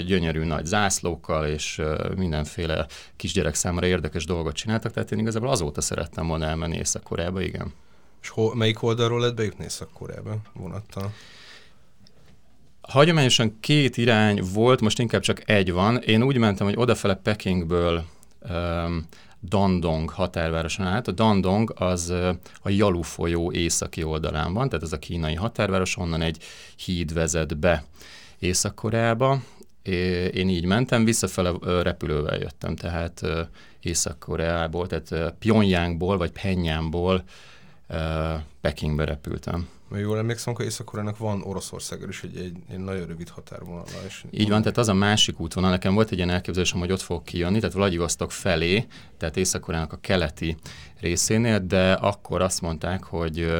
gyönyörű 0.05 0.43
nagy 0.43 0.65
zászlókkal, 0.65 1.47
és 1.47 1.81
mindenféle 2.15 2.85
kisgyerek 3.15 3.55
számára 3.55 3.87
érdekes 3.87 4.25
dolgot 4.25 4.55
csináltak, 4.55 4.91
tehát 4.91 5.11
én 5.11 5.19
igazából 5.19 5.49
azóta 5.49 5.81
szerettem 5.81 6.27
volna 6.27 6.45
elmenni 6.45 6.77
Észak-Koreába, 6.77 7.41
igen. 7.41 7.73
És 8.21 8.29
hol, 8.29 8.55
melyik 8.55 8.83
oldalról 8.83 9.19
lehet 9.19 9.35
bejutni 9.35 9.63
Észak-Koreába 9.63 10.37
vonattal? 10.53 11.13
Hagyományosan 12.81 13.59
két 13.59 13.97
irány 13.97 14.41
volt, 14.53 14.81
most 14.81 14.99
inkább 14.99 15.21
csak 15.21 15.49
egy 15.49 15.71
van. 15.71 15.97
Én 15.97 16.23
úgy 16.23 16.37
mentem, 16.37 16.67
hogy 16.67 16.75
odafele 16.77 17.15
Pekingből 17.15 18.05
Dandong 19.41 20.09
határvároson 20.09 20.85
át. 20.85 21.07
A 21.07 21.11
Dandong 21.11 21.73
az 21.75 22.09
a 22.61 22.69
Jalu 22.69 23.01
folyó 23.01 23.51
északi 23.51 24.03
oldalán 24.03 24.53
van, 24.53 24.69
tehát 24.69 24.83
ez 24.83 24.91
a 24.91 24.99
kínai 24.99 25.35
határváros, 25.35 25.97
onnan 25.97 26.21
egy 26.21 26.43
híd 26.75 27.13
vezet 27.13 27.57
be 27.57 27.83
Észak-Koreába. 28.39 29.41
Én 30.33 30.49
így 30.49 30.65
mentem, 30.65 31.05
visszafele 31.05 31.51
repülővel 31.81 32.37
jöttem, 32.37 32.75
tehát 32.75 33.21
Észak-Koreából, 33.79 34.87
tehát 34.87 35.33
Pyongyangból 35.39 36.17
vagy 36.17 36.31
Penyámból 36.31 37.23
Pekingbe 38.61 39.05
repültem. 39.05 39.67
Mert 39.95 40.07
jól 40.07 40.17
emlékszem, 40.17 40.53
hogy 40.55 40.65
észak 40.65 41.17
van 41.17 41.41
Oroszországgal 41.41 42.09
is 42.09 42.23
egy, 42.23 42.37
egy, 42.37 42.57
egy 42.69 42.79
nagyon 42.79 43.05
rövid 43.05 43.29
határvonal. 43.29 43.85
És 44.07 44.25
Így 44.31 44.49
van, 44.49 44.61
tehát 44.61 44.77
az 44.77 44.87
a 44.87 44.93
másik 44.93 45.39
útvonal. 45.39 45.69
Nekem 45.69 45.93
volt 45.93 46.11
egy 46.11 46.17
ilyen 46.17 46.29
elképzelésem, 46.29 46.79
hogy 46.79 46.91
ott 46.91 47.01
fog 47.01 47.23
kijönni, 47.23 47.59
tehát 47.59 47.75
Vladivostok 47.75 48.31
felé, 48.31 48.85
tehát 49.17 49.37
észak 49.37 49.67
a 49.67 49.97
keleti 50.01 50.57
részénél, 50.99 51.59
de 51.59 51.93
akkor 51.93 52.41
azt 52.41 52.61
mondták, 52.61 53.03
hogy 53.03 53.53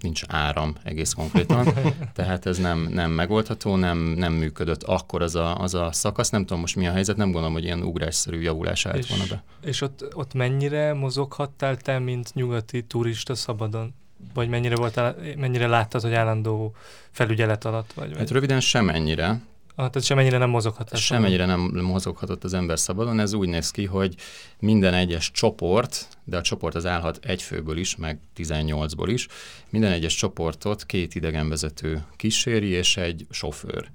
nincs 0.00 0.22
áram 0.26 0.74
egész 0.82 1.12
konkrétan, 1.12 1.68
tehát 2.14 2.46
ez 2.46 2.58
nem, 2.58 2.78
nem 2.78 3.10
megoldható, 3.10 3.76
nem, 3.76 3.98
nem 3.98 4.32
működött 4.32 4.82
akkor 4.82 5.22
az 5.22 5.34
a, 5.34 5.58
az 5.58 5.74
a 5.74 5.92
szakasz, 5.92 6.30
nem 6.30 6.40
tudom 6.40 6.60
most 6.60 6.76
mi 6.76 6.86
a 6.86 6.92
helyzet, 6.92 7.16
nem 7.16 7.30
gondolom, 7.30 7.52
hogy 7.52 7.64
ilyen 7.64 7.82
ugrásszerű 7.82 8.40
javulás 8.40 8.86
állt 8.86 9.06
volna 9.06 9.24
be. 9.28 9.44
És 9.62 9.80
ott, 9.80 10.14
ott 10.14 10.34
mennyire 10.34 10.92
mozoghattál 10.92 11.76
te, 11.76 11.98
mint 11.98 12.34
nyugati 12.34 12.82
turista 12.82 13.34
szabadon? 13.34 13.94
Vagy 14.34 14.48
mennyire, 14.48 14.76
volt, 14.76 15.00
mennyire 15.36 15.66
láttad, 15.66 16.02
hogy 16.02 16.14
állandó 16.14 16.74
felügyelet 17.10 17.64
alatt 17.64 17.92
vagy? 17.92 18.16
Hát 18.16 18.30
röviden 18.30 18.60
semennyire. 18.60 19.40
Ah, 19.76 19.90
tehát 19.90 20.02
semennyire 20.02 20.38
nem 20.38 20.50
mozoghatott. 20.50 20.98
Semennyire 20.98 21.44
nem 21.44 21.60
mozoghatott 21.60 22.44
az 22.44 22.54
ember 22.54 22.78
szabadon. 22.78 23.20
Ez 23.20 23.32
úgy 23.32 23.48
néz 23.48 23.70
ki, 23.70 23.84
hogy 23.84 24.14
minden 24.58 24.94
egyes 24.94 25.30
csoport, 25.30 26.08
de 26.24 26.36
a 26.36 26.42
csoport 26.42 26.74
az 26.74 26.86
állhat 26.86 27.18
egy 27.22 27.42
főből 27.42 27.76
is, 27.76 27.96
meg 27.96 28.18
18-ból 28.36 29.06
is, 29.08 29.28
minden 29.70 29.92
egyes 29.92 30.14
csoportot 30.14 30.86
két 30.86 31.14
idegenvezető 31.14 32.04
kíséri 32.16 32.68
és 32.68 32.96
egy 32.96 33.26
sofőr. 33.30 33.90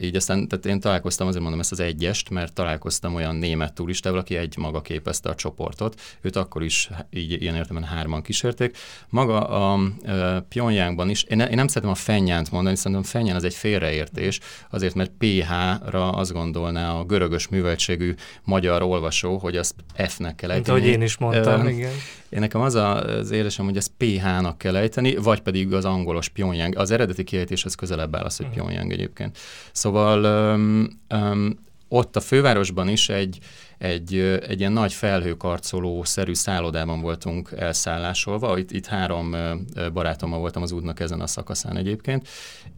Így 0.00 0.16
aztán, 0.16 0.48
tehát 0.48 0.66
én 0.66 0.80
találkoztam, 0.80 1.26
azért 1.26 1.42
mondom 1.42 1.60
ezt 1.60 1.72
az 1.72 1.80
egyest, 1.80 2.30
mert 2.30 2.52
találkoztam 2.52 3.14
olyan 3.14 3.36
német 3.36 3.72
turistával, 3.72 4.18
aki 4.18 4.36
egy 4.36 4.56
maga 4.56 4.80
képezte 4.80 5.28
a 5.28 5.34
csoportot. 5.34 6.00
Őt 6.20 6.36
akkor 6.36 6.64
is 6.64 6.90
így 7.10 7.42
ilyen 7.42 7.54
értelemben 7.54 7.90
hárman 7.90 8.22
kísérték. 8.22 8.76
Maga 9.08 9.40
a 9.46 9.80
e, 10.04 10.40
Pyongyangban 10.48 11.10
is, 11.10 11.22
én, 11.22 11.40
én 11.40 11.54
nem 11.54 11.68
szeretem 11.68 11.90
a 11.90 11.94
fennyánt 11.94 12.50
mondani, 12.50 12.76
szerintem 12.76 13.02
fennyán 13.02 13.36
az 13.36 13.44
egy 13.44 13.54
félreértés, 13.54 14.40
azért 14.70 14.94
mert 14.94 15.12
PH-ra 15.18 16.10
azt 16.10 16.32
gondolná 16.32 16.92
a 16.92 17.04
görögös 17.04 17.48
műveltségű 17.48 18.14
magyar 18.44 18.82
olvasó, 18.82 19.36
hogy 19.36 19.56
azt 19.56 19.74
F-nek 19.94 20.34
kell 20.34 20.50
ejteni. 20.50 20.54
Mint 20.54 20.68
ahogy 20.68 21.00
én 21.00 21.02
is 21.02 21.16
mondtam, 21.16 21.60
uh, 21.60 21.72
igen. 21.72 21.92
Én 22.28 22.40
nekem 22.40 22.60
az 22.60 22.74
az 22.74 23.30
érzésem, 23.30 23.64
hogy 23.64 23.76
ezt 23.76 23.92
PH-nak 23.96 24.58
kell 24.58 24.76
ejteni, 24.76 25.16
vagy 25.16 25.40
pedig 25.40 25.72
az 25.72 25.84
angolos 25.84 26.28
Pyongyang. 26.28 26.76
Az 26.76 26.90
eredeti 26.90 27.24
kiejtéshez 27.24 27.74
közelebb 27.74 28.16
áll 28.16 28.24
az, 28.24 28.36
hogy 28.36 28.46
mhm. 28.46 28.54
Pyongyang 28.54 28.92
egyébként. 28.92 29.38
Szóval 29.72 30.52
um, 30.54 30.88
um, 31.10 31.58
ott 31.88 32.16
a 32.16 32.20
fővárosban 32.20 32.88
is 32.88 33.08
egy, 33.08 33.38
egy, 33.78 34.14
egy 34.48 34.58
ilyen 34.58 34.72
nagy 34.72 34.92
felhőkarcoló-szerű 34.92 36.34
szállodában 36.34 37.00
voltunk 37.00 37.50
elszállásolva, 37.56 38.58
itt, 38.58 38.70
itt 38.70 38.86
három 38.86 39.36
barátommal 39.92 40.38
voltam 40.38 40.62
az 40.62 40.72
útnak 40.72 41.00
ezen 41.00 41.20
a 41.20 41.26
szakaszán 41.26 41.76
egyébként, 41.76 42.28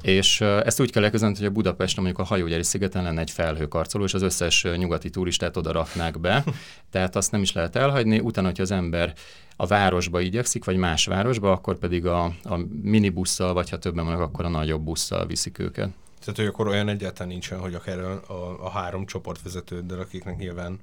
és 0.03 0.41
ezt 0.41 0.81
úgy 0.81 0.91
kell 0.91 1.05
elkezdeni, 1.05 1.37
hogy 1.37 1.47
a 1.47 1.51
Budapesten 1.51 2.03
mondjuk 2.03 2.27
a 2.27 2.29
hajógyári 2.29 2.63
szigeten 2.63 3.03
lenne 3.03 3.21
egy 3.21 3.31
felhőkarcoló, 3.31 4.05
és 4.05 4.15
az 4.15 4.23
összes 4.23 4.67
nyugati 4.77 5.11
turistát 5.11 5.57
oda 5.57 5.73
raknák 5.73 6.21
be, 6.21 6.45
tehát 6.93 7.17
azt 7.17 7.33
nem 7.33 7.43
is 7.43 7.53
lehet 7.53 7.77
elhagyni, 7.77 8.19
utána, 8.19 8.47
hogyha 8.47 8.63
az 8.63 8.71
ember 8.71 9.15
a 9.57 9.67
városba 9.67 10.21
igyekszik, 10.21 10.65
vagy 10.65 10.77
más 10.77 11.07
városba, 11.07 11.53
akkor 11.53 11.79
pedig 11.79 12.07
a, 12.07 12.25
a 12.25 12.59
minibusszal, 12.83 13.53
vagy 13.53 13.71
ha 13.71 13.79
többen 13.79 14.05
vannak, 14.05 14.21
akkor 14.21 14.45
a 14.45 14.49
nagyobb 14.49 14.83
busszal 14.83 15.27
viszik 15.27 15.59
őket. 15.59 15.89
Tehát, 16.21 16.37
hogy 16.37 16.47
akkor 16.47 16.67
olyan 16.67 16.89
egyáltalán 16.89 17.29
nincsen, 17.29 17.59
hogy 17.59 17.75
akár 17.75 17.99
a, 17.99 18.23
a, 18.27 18.65
a 18.65 18.71
három 18.71 19.07
csoportvezetőddel, 19.07 20.01
akiknek 20.01 20.37
nyilván 20.37 20.81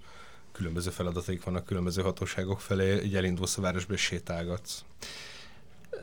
különböző 0.51 0.89
feladataik 0.89 1.44
vannak 1.44 1.65
különböző 1.65 2.01
hatóságok 2.01 2.62
felé, 2.62 3.03
így 3.03 3.15
elindulsz 3.15 3.58
a 3.58 3.62
városba 3.62 3.94
és 3.94 4.01
sétálgatsz. 4.01 4.84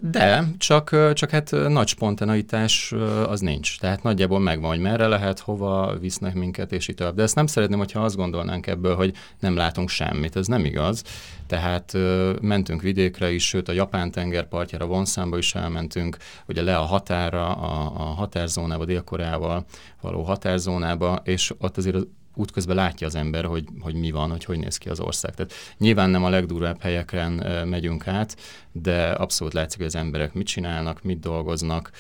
De, 0.00 0.44
csak, 0.58 1.12
csak 1.12 1.30
hát 1.30 1.50
nagy 1.68 1.88
spontaneitás 1.88 2.92
az 3.26 3.40
nincs. 3.40 3.78
Tehát 3.78 4.02
nagyjából 4.02 4.38
megvan, 4.38 4.70
hogy 4.70 4.80
merre 4.80 5.06
lehet, 5.06 5.38
hova 5.38 5.98
visznek 5.98 6.34
minket, 6.34 6.72
és 6.72 6.88
így 6.88 6.94
tovább. 6.94 7.14
De 7.14 7.22
ezt 7.22 7.34
nem 7.34 7.46
szeretném, 7.46 7.78
hogyha 7.78 8.04
azt 8.04 8.16
gondolnánk 8.16 8.66
ebből, 8.66 8.94
hogy 8.94 9.14
nem 9.40 9.56
látunk 9.56 9.88
semmit. 9.88 10.36
Ez 10.36 10.46
nem 10.46 10.64
igaz. 10.64 11.02
Tehát 11.46 11.96
mentünk 12.40 12.82
vidékre 12.82 13.30
is, 13.32 13.46
sőt 13.48 13.68
a 13.68 13.72
Japán 13.72 14.10
tengerpartjára, 14.10 14.86
Vonszámba 14.86 15.38
is 15.38 15.54
elmentünk, 15.54 16.16
ugye 16.46 16.62
le 16.62 16.76
a 16.76 16.82
határa, 16.82 17.52
a, 17.52 17.92
a 17.96 18.02
határzónába, 18.02 18.84
Dél-Koreával 18.84 19.64
való 20.00 20.22
határzónába, 20.22 21.20
és 21.24 21.52
ott 21.58 21.76
azért 21.76 21.96
útközben 22.34 22.76
látja 22.76 23.06
az 23.06 23.14
ember, 23.14 23.44
hogy, 23.44 23.64
hogy 23.80 23.94
mi 23.94 24.10
van, 24.10 24.30
hogy 24.30 24.44
hogy 24.44 24.58
néz 24.58 24.76
ki 24.76 24.88
az 24.88 25.00
ország. 25.00 25.34
Tehát 25.34 25.52
nyilván 25.78 26.10
nem 26.10 26.24
a 26.24 26.28
legdurvább 26.28 26.80
helyeken 26.80 27.32
megyünk 27.68 28.06
át, 28.06 28.36
de 28.72 29.10
abszolút 29.10 29.52
látszik, 29.52 29.78
hogy 29.78 29.86
az 29.86 29.94
emberek 29.94 30.32
mit 30.32 30.46
csinálnak, 30.46 31.02
mit 31.02 31.20
dolgoznak, 31.20 31.90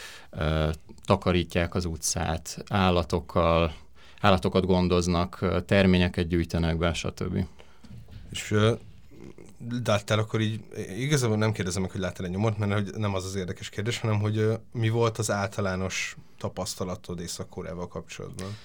takarítják 1.04 1.74
az 1.74 1.84
utcát, 1.84 2.64
állatokkal, 2.68 3.74
állatokat 4.20 4.66
gondoznak, 4.66 5.44
terményeket 5.66 6.28
gyűjtenek 6.28 6.78
be, 6.78 6.92
stb. 6.92 7.46
És 8.30 8.54
láttál 9.84 10.18
akkor 10.18 10.40
így, 10.40 10.60
igazából 10.98 11.36
nem 11.36 11.52
kérdezem 11.52 11.82
meg, 11.82 11.90
hogy 11.90 12.00
láttál 12.00 12.26
egy 12.26 12.32
nyomot, 12.32 12.58
mert 12.58 12.96
nem 12.96 13.14
az 13.14 13.24
az 13.24 13.34
érdekes 13.34 13.68
kérdés, 13.68 13.98
hanem 13.98 14.20
hogy 14.20 14.58
mi 14.72 14.88
volt 14.88 15.18
az 15.18 15.30
általános 15.30 16.16
tapasztalatod 16.38 17.20
Észak-Koreával 17.20 17.88
kapcsolatban? 17.88 18.56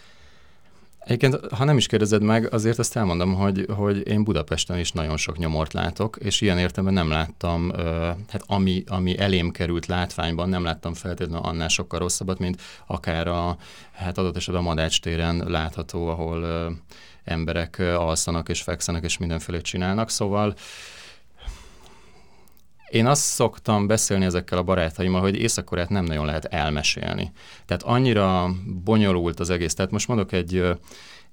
Egyébként, 1.00 1.40
ha 1.54 1.64
nem 1.64 1.78
is 1.78 1.88
kérdezed 1.88 2.22
meg, 2.22 2.54
azért 2.54 2.80
azt 2.80 2.96
elmondom, 2.96 3.34
hogy, 3.34 3.66
hogy 3.76 4.08
én 4.08 4.24
Budapesten 4.24 4.80
is 4.80 4.92
nagyon 4.92 5.18
sok 5.18 5.38
nyomort 5.38 5.74
látok, 5.74 6.18
és 6.20 6.42
ilyen 6.42 6.58
értelemben 6.58 7.04
nem 7.04 7.12
láttam, 7.12 7.72
hát 8.30 8.44
ami, 8.46 8.84
ami 8.88 9.20
elém 9.20 9.52
került 9.52 9.86
látványban, 9.86 10.50
nem 10.50 10.64
láttam 10.64 10.94
feltétlenül 10.94 11.44
annál 11.44 11.68
sokkal 11.68 12.00
rosszabbat, 12.00 12.40
mint 12.40 12.62
akár 12.88 13.28
a, 13.28 13.58
hát 13.92 14.18
adott 14.18 14.36
esetben 14.36 14.64
a 14.64 14.68
Madács 14.68 15.02
téren 15.02 15.44
látható, 15.48 16.08
ahol 16.08 16.46
emberek 17.24 17.80
alszanak 17.80 18.50
és 18.50 18.62
fekszenek 18.62 19.04
és 19.04 19.18
mindenféle 19.18 19.62
csinálnak, 19.62 20.10
szóval 20.10 20.56
én 22.90 23.06
azt 23.06 23.22
szoktam 23.22 23.88
beszélni 23.88 24.26
ezekkel 24.26 24.58
a 24.58 24.64
barátaimmal, 24.64 25.22
hogy 25.22 25.36
észak 25.36 25.90
nem 25.90 26.04
nagyon 26.04 26.26
lehet 26.26 26.46
elmesélni. 26.46 27.32
Tehát 27.66 27.84
annyira 27.84 28.50
bonyolult 28.84 29.40
az 29.40 29.50
egész. 29.50 29.74
Tehát 29.74 29.92
most 29.92 30.08
mondok 30.08 30.32
egy, 30.32 30.64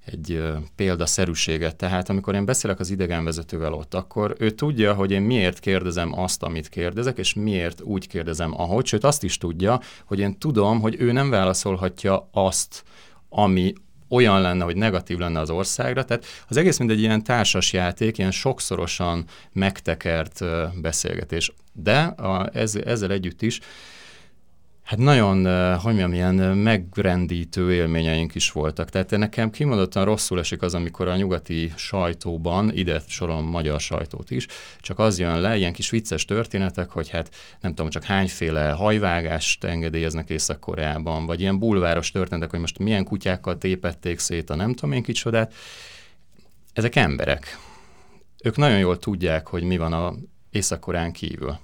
egy 0.05 0.43
példaszerűséget. 0.75 1.75
Tehát 1.75 2.09
amikor 2.09 2.35
én 2.35 2.45
beszélek 2.45 2.79
az 2.79 2.89
idegenvezetővel 2.89 3.73
ott, 3.73 3.93
akkor 3.93 4.35
ő 4.39 4.49
tudja, 4.49 4.93
hogy 4.93 5.11
én 5.11 5.21
miért 5.21 5.59
kérdezem 5.59 6.19
azt, 6.19 6.43
amit 6.43 6.69
kérdezek, 6.69 7.17
és 7.17 7.33
miért 7.33 7.81
úgy 7.81 8.07
kérdezem, 8.07 8.53
ahogy, 8.61 8.85
sőt 8.85 9.03
azt 9.03 9.23
is 9.23 9.37
tudja, 9.37 9.79
hogy 10.05 10.19
én 10.19 10.37
tudom, 10.37 10.79
hogy 10.79 10.95
ő 10.99 11.11
nem 11.11 11.29
válaszolhatja 11.29 12.29
azt, 12.31 12.83
ami 13.29 13.73
olyan 14.09 14.41
lenne, 14.41 14.63
hogy 14.63 14.75
negatív 14.75 15.17
lenne 15.17 15.39
az 15.39 15.49
országra. 15.49 16.05
Tehát 16.05 16.25
az 16.47 16.57
egész 16.57 16.77
mint 16.77 16.91
egy 16.91 16.99
ilyen 16.99 17.23
társas 17.23 17.73
játék, 17.73 18.17
ilyen 18.17 18.31
sokszorosan 18.31 19.25
megtekert 19.51 20.39
beszélgetés. 20.81 21.53
De 21.73 21.99
a, 22.01 22.49
ez, 22.53 22.75
ezzel 22.75 23.11
együtt 23.11 23.41
is 23.41 23.59
Hát 24.87 24.99
nagyon, 24.99 25.45
hogy 25.77 25.95
mondjam, 25.95 26.13
ilyen 26.13 26.57
megrendítő 26.57 27.73
élményeink 27.73 28.35
is 28.35 28.51
voltak. 28.51 28.89
Tehát 28.89 29.09
nekem 29.09 29.49
kimondottan 29.49 30.05
rosszul 30.05 30.39
esik 30.39 30.61
az, 30.61 30.73
amikor 30.73 31.07
a 31.07 31.15
nyugati 31.15 31.73
sajtóban, 31.75 32.71
ide 32.73 33.01
sorolom 33.07 33.45
magyar 33.45 33.79
sajtót 33.79 34.31
is, 34.31 34.47
csak 34.79 34.99
az 34.99 35.19
jön 35.19 35.41
le, 35.41 35.57
ilyen 35.57 35.73
kis 35.73 35.89
vicces 35.89 36.25
történetek, 36.25 36.89
hogy 36.89 37.09
hát 37.09 37.35
nem 37.61 37.73
tudom, 37.73 37.91
csak 37.91 38.03
hányféle 38.03 38.71
hajvágást 38.71 39.63
engedélyeznek 39.63 40.29
Észak-Koreában, 40.29 41.25
vagy 41.25 41.39
ilyen 41.39 41.59
bulváros 41.59 42.11
történetek, 42.11 42.49
hogy 42.49 42.59
most 42.59 42.79
milyen 42.79 43.03
kutyákkal 43.03 43.57
tépették 43.57 44.19
szét 44.19 44.49
a 44.49 44.55
nem 44.55 44.73
tudom 44.73 44.91
én 44.91 45.03
kicsodát. 45.03 45.53
Ezek 46.73 46.95
emberek. 46.95 47.57
Ők 48.43 48.57
nagyon 48.57 48.79
jól 48.79 48.97
tudják, 48.97 49.47
hogy 49.47 49.63
mi 49.63 49.77
van 49.77 49.93
a 49.93 50.13
Észak-Koreán 50.51 51.11
kívül 51.11 51.57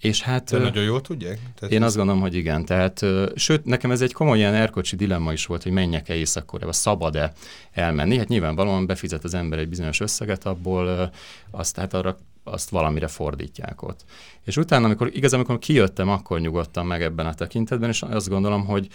és 0.00 0.22
hát... 0.22 0.50
De 0.50 0.58
nagyon 0.58 0.84
jól 0.84 1.00
tudják? 1.00 1.38
Tehát 1.54 1.74
én 1.74 1.82
azt 1.82 1.96
gondolom, 1.96 2.20
hogy 2.20 2.34
igen. 2.34 2.64
Tehát, 2.64 3.04
sőt, 3.34 3.64
nekem 3.64 3.90
ez 3.90 4.00
egy 4.00 4.12
komoly 4.12 4.38
ilyen 4.38 4.54
erkocsi 4.54 4.96
dilemma 4.96 5.32
is 5.32 5.46
volt, 5.46 5.62
hogy 5.62 5.72
menjek-e 5.72 6.14
észak 6.14 6.66
szabad-e 6.70 7.32
elmenni. 7.72 8.18
Hát 8.18 8.28
nyilvánvalóan 8.28 8.86
befizet 8.86 9.24
az 9.24 9.34
ember 9.34 9.58
egy 9.58 9.68
bizonyos 9.68 10.00
összeget, 10.00 10.44
abból 10.44 11.12
azt, 11.50 11.76
hát 11.76 11.94
arra 11.94 12.16
azt 12.44 12.70
valamire 12.70 13.06
fordítják 13.06 13.82
ott. 13.82 14.04
És 14.44 14.56
utána, 14.56 14.84
amikor 14.84 15.10
igaz, 15.12 15.32
amikor 15.32 15.58
kijöttem, 15.58 16.08
akkor 16.08 16.40
nyugodtam 16.40 16.86
meg 16.86 17.02
ebben 17.02 17.26
a 17.26 17.34
tekintetben, 17.34 17.88
és 17.88 18.02
azt 18.02 18.28
gondolom, 18.28 18.64
hogy 18.64 18.88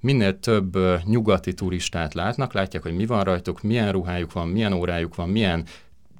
minél 0.00 0.38
több 0.38 0.78
nyugati 1.04 1.54
turistát 1.54 2.14
látnak, 2.14 2.52
látják, 2.52 2.82
hogy 2.82 2.94
mi 2.94 3.06
van 3.06 3.24
rajtuk, 3.24 3.62
milyen 3.62 3.92
ruhájuk 3.92 4.32
van, 4.32 4.48
milyen 4.48 4.72
órájuk 4.72 5.14
van, 5.14 5.28
milyen 5.28 5.64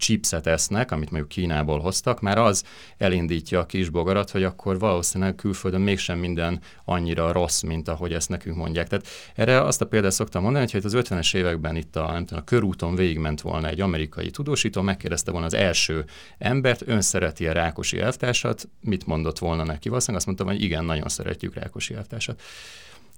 chipset 0.00 0.46
esznek, 0.46 0.90
amit 0.90 1.10
mondjuk 1.10 1.30
Kínából 1.32 1.80
hoztak, 1.80 2.20
már 2.20 2.38
az 2.38 2.64
elindítja 2.98 3.60
a 3.60 3.66
kis 3.66 3.88
bogarat, 3.88 4.30
hogy 4.30 4.44
akkor 4.44 4.78
valószínűleg 4.78 5.34
külföldön 5.34 5.80
mégsem 5.80 6.18
minden 6.18 6.60
annyira 6.84 7.32
rossz, 7.32 7.60
mint 7.62 7.88
ahogy 7.88 8.12
ezt 8.12 8.28
nekünk 8.28 8.56
mondják. 8.56 8.88
Tehát 8.88 9.06
erre 9.34 9.62
azt 9.62 9.80
a 9.80 9.86
példát 9.86 10.12
szoktam 10.12 10.42
mondani, 10.42 10.66
hogy 10.72 10.84
az 10.84 10.94
50-es 10.96 11.34
években 11.34 11.76
itt 11.76 11.96
a, 11.96 12.12
nem 12.12 12.24
tudom, 12.24 12.42
a 12.42 12.44
körúton 12.44 12.94
végigment 12.94 13.40
volna 13.40 13.68
egy 13.68 13.80
amerikai 13.80 14.30
tudósító, 14.30 14.82
megkérdezte 14.82 15.30
volna 15.30 15.46
az 15.46 15.54
első 15.54 16.04
embert, 16.38 16.82
ön 16.86 17.00
szereti 17.00 17.46
a 17.46 17.52
Rákosi 17.52 18.00
elvtársat, 18.00 18.68
mit 18.80 19.06
mondott 19.06 19.38
volna 19.38 19.64
neki? 19.64 19.88
Valószínűleg 19.88 20.16
azt 20.16 20.26
mondtam, 20.26 20.46
hogy 20.46 20.62
igen, 20.62 20.84
nagyon 20.84 21.08
szeretjük 21.08 21.54
Rákosi 21.54 21.94
elvtársat. 21.94 22.42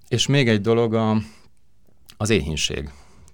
És 0.08 0.26
még 0.26 0.48
egy 0.48 0.60
dolog 0.60 0.94
a, 0.94 1.16
az 2.16 2.30
éhínség. 2.30 2.90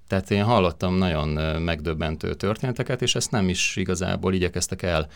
Tehát 0.09 0.31
én 0.31 0.45
hallottam 0.45 0.95
nagyon 0.95 1.29
megdöbbentő 1.63 2.35
történeteket, 2.35 3.03
és 3.03 3.15
ezt 3.15 3.31
nem 3.31 3.49
is 3.49 3.77
igazából 3.77 4.35
igyekeztek 4.35 4.83
el 4.83 5.09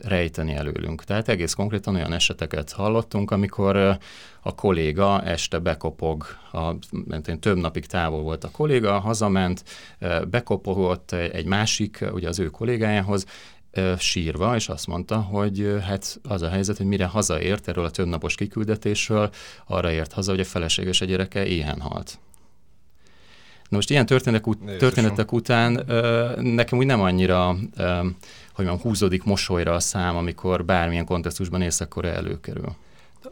rejteni 0.00 0.54
előlünk. 0.54 1.04
Tehát 1.04 1.28
egész 1.28 1.52
konkrétan 1.52 1.94
olyan 1.94 2.12
eseteket 2.12 2.72
hallottunk, 2.72 3.30
amikor 3.30 3.76
a 4.40 4.54
kolléga 4.54 5.22
este 5.22 5.58
bekopog, 5.58 6.26
a, 6.52 6.70
én 7.28 7.40
több 7.40 7.56
napig 7.56 7.86
távol 7.86 8.22
volt 8.22 8.44
a 8.44 8.50
kolléga, 8.50 8.98
hazament, 8.98 9.64
bekopogott 10.30 11.12
egy 11.12 11.46
másik, 11.46 12.04
ugye 12.12 12.28
az 12.28 12.38
ő 12.38 12.46
kollégájához, 12.46 13.26
sírva, 13.98 14.54
és 14.54 14.68
azt 14.68 14.86
mondta, 14.86 15.20
hogy 15.20 15.76
hát 15.82 16.20
az 16.28 16.42
a 16.42 16.48
helyzet, 16.48 16.76
hogy 16.76 16.86
mire 16.86 17.06
hazaért 17.06 17.68
erről 17.68 17.84
a 17.84 17.90
többnapos 17.90 18.34
kiküldetésről, 18.34 19.30
arra 19.66 19.90
ért 19.90 20.12
haza, 20.12 20.30
hogy 20.30 20.40
a 20.40 20.44
feleséges 20.44 21.00
a 21.00 21.04
gyereke 21.04 21.46
éhen 21.46 21.80
halt. 21.80 22.18
Na 23.72 23.78
most 23.78 23.90
ilyen 23.90 24.06
történetek, 24.06 24.46
ut- 24.46 24.76
történetek 24.78 25.32
után 25.32 25.82
ö, 25.86 26.32
nekem 26.40 26.78
úgy 26.78 26.86
nem 26.86 27.00
annyira, 27.00 27.56
ö, 27.76 27.84
hogy 28.52 28.64
mondjam, 28.64 28.78
húzódik 28.78 29.24
mosolyra 29.24 29.74
a 29.74 29.80
szám, 29.80 30.16
amikor 30.16 30.64
bármilyen 30.64 31.04
kontextusban 31.04 31.62
észak 31.62 31.98
előkerül. 32.02 32.74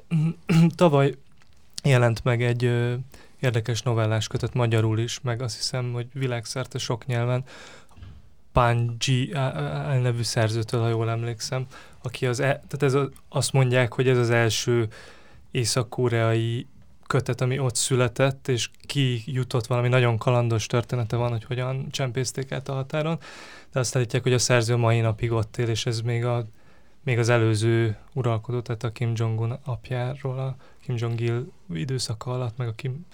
Tavaly 0.76 1.14
jelent 1.85 2.25
meg 2.25 2.42
egy 2.42 2.64
ö, 2.64 2.94
érdekes 3.40 3.82
novellás 3.82 4.26
kötet 4.26 4.54
magyarul 4.54 4.99
is, 4.99 5.20
meg 5.23 5.42
azt 5.42 5.56
hiszem, 5.56 5.92
hogy 5.92 6.06
világszerte 6.12 6.78
sok 6.78 7.06
nyelven, 7.06 7.44
Panji 8.52 9.32
elnevű 9.35 10.23
szerzőtől, 10.23 10.80
ha 10.80 10.88
jól 10.88 11.11
emlékszem, 11.11 11.66
aki 12.02 12.26
az, 12.26 12.40
e, 12.40 12.44
tehát 12.44 12.82
ez 12.82 12.94
a, 12.94 13.09
azt 13.28 13.52
mondják, 13.52 13.92
hogy 13.92 14.09
ez 14.09 14.18
az 14.18 14.30
első 14.30 14.88
észak-koreai 15.50 16.66
kötet, 17.11 17.40
ami 17.40 17.59
ott 17.59 17.75
született, 17.75 18.49
és 18.49 18.71
ki 18.87 19.23
jutott 19.26 19.67
valami 19.67 19.88
nagyon 19.88 20.19
kalandos 20.19 20.67
története 20.67 21.17
van, 21.17 21.31
hogy 21.31 21.45
hogyan 21.45 21.90
csempészték 21.90 22.52
át 22.52 22.69
a 22.69 22.73
határon, 22.73 23.19
de 23.73 23.79
azt 23.79 23.97
állítják, 23.97 24.23
hogy 24.23 24.33
a 24.33 24.38
szerző 24.38 24.76
mai 24.76 25.00
napig 25.00 25.33
ott 25.33 25.57
él, 25.57 25.69
és 25.69 25.87
ez 25.87 26.00
még, 26.00 26.25
a, 26.25 26.47
még 27.05 27.19
az 27.19 27.29
előző 27.29 27.97
uralkodó, 28.12 28.61
tehát 28.61 28.85
a 28.85 28.90
Kim 28.90 29.12
Jong-un 29.14 29.59
apjáról, 29.64 30.38
a 30.38 30.57
Kim 30.83 30.95
Jong-il 30.99 31.52
időszaka 31.75 32.31
alatt, 32.33 32.57
meg 32.57 32.69
a 32.69 32.75
Kim 32.75 33.07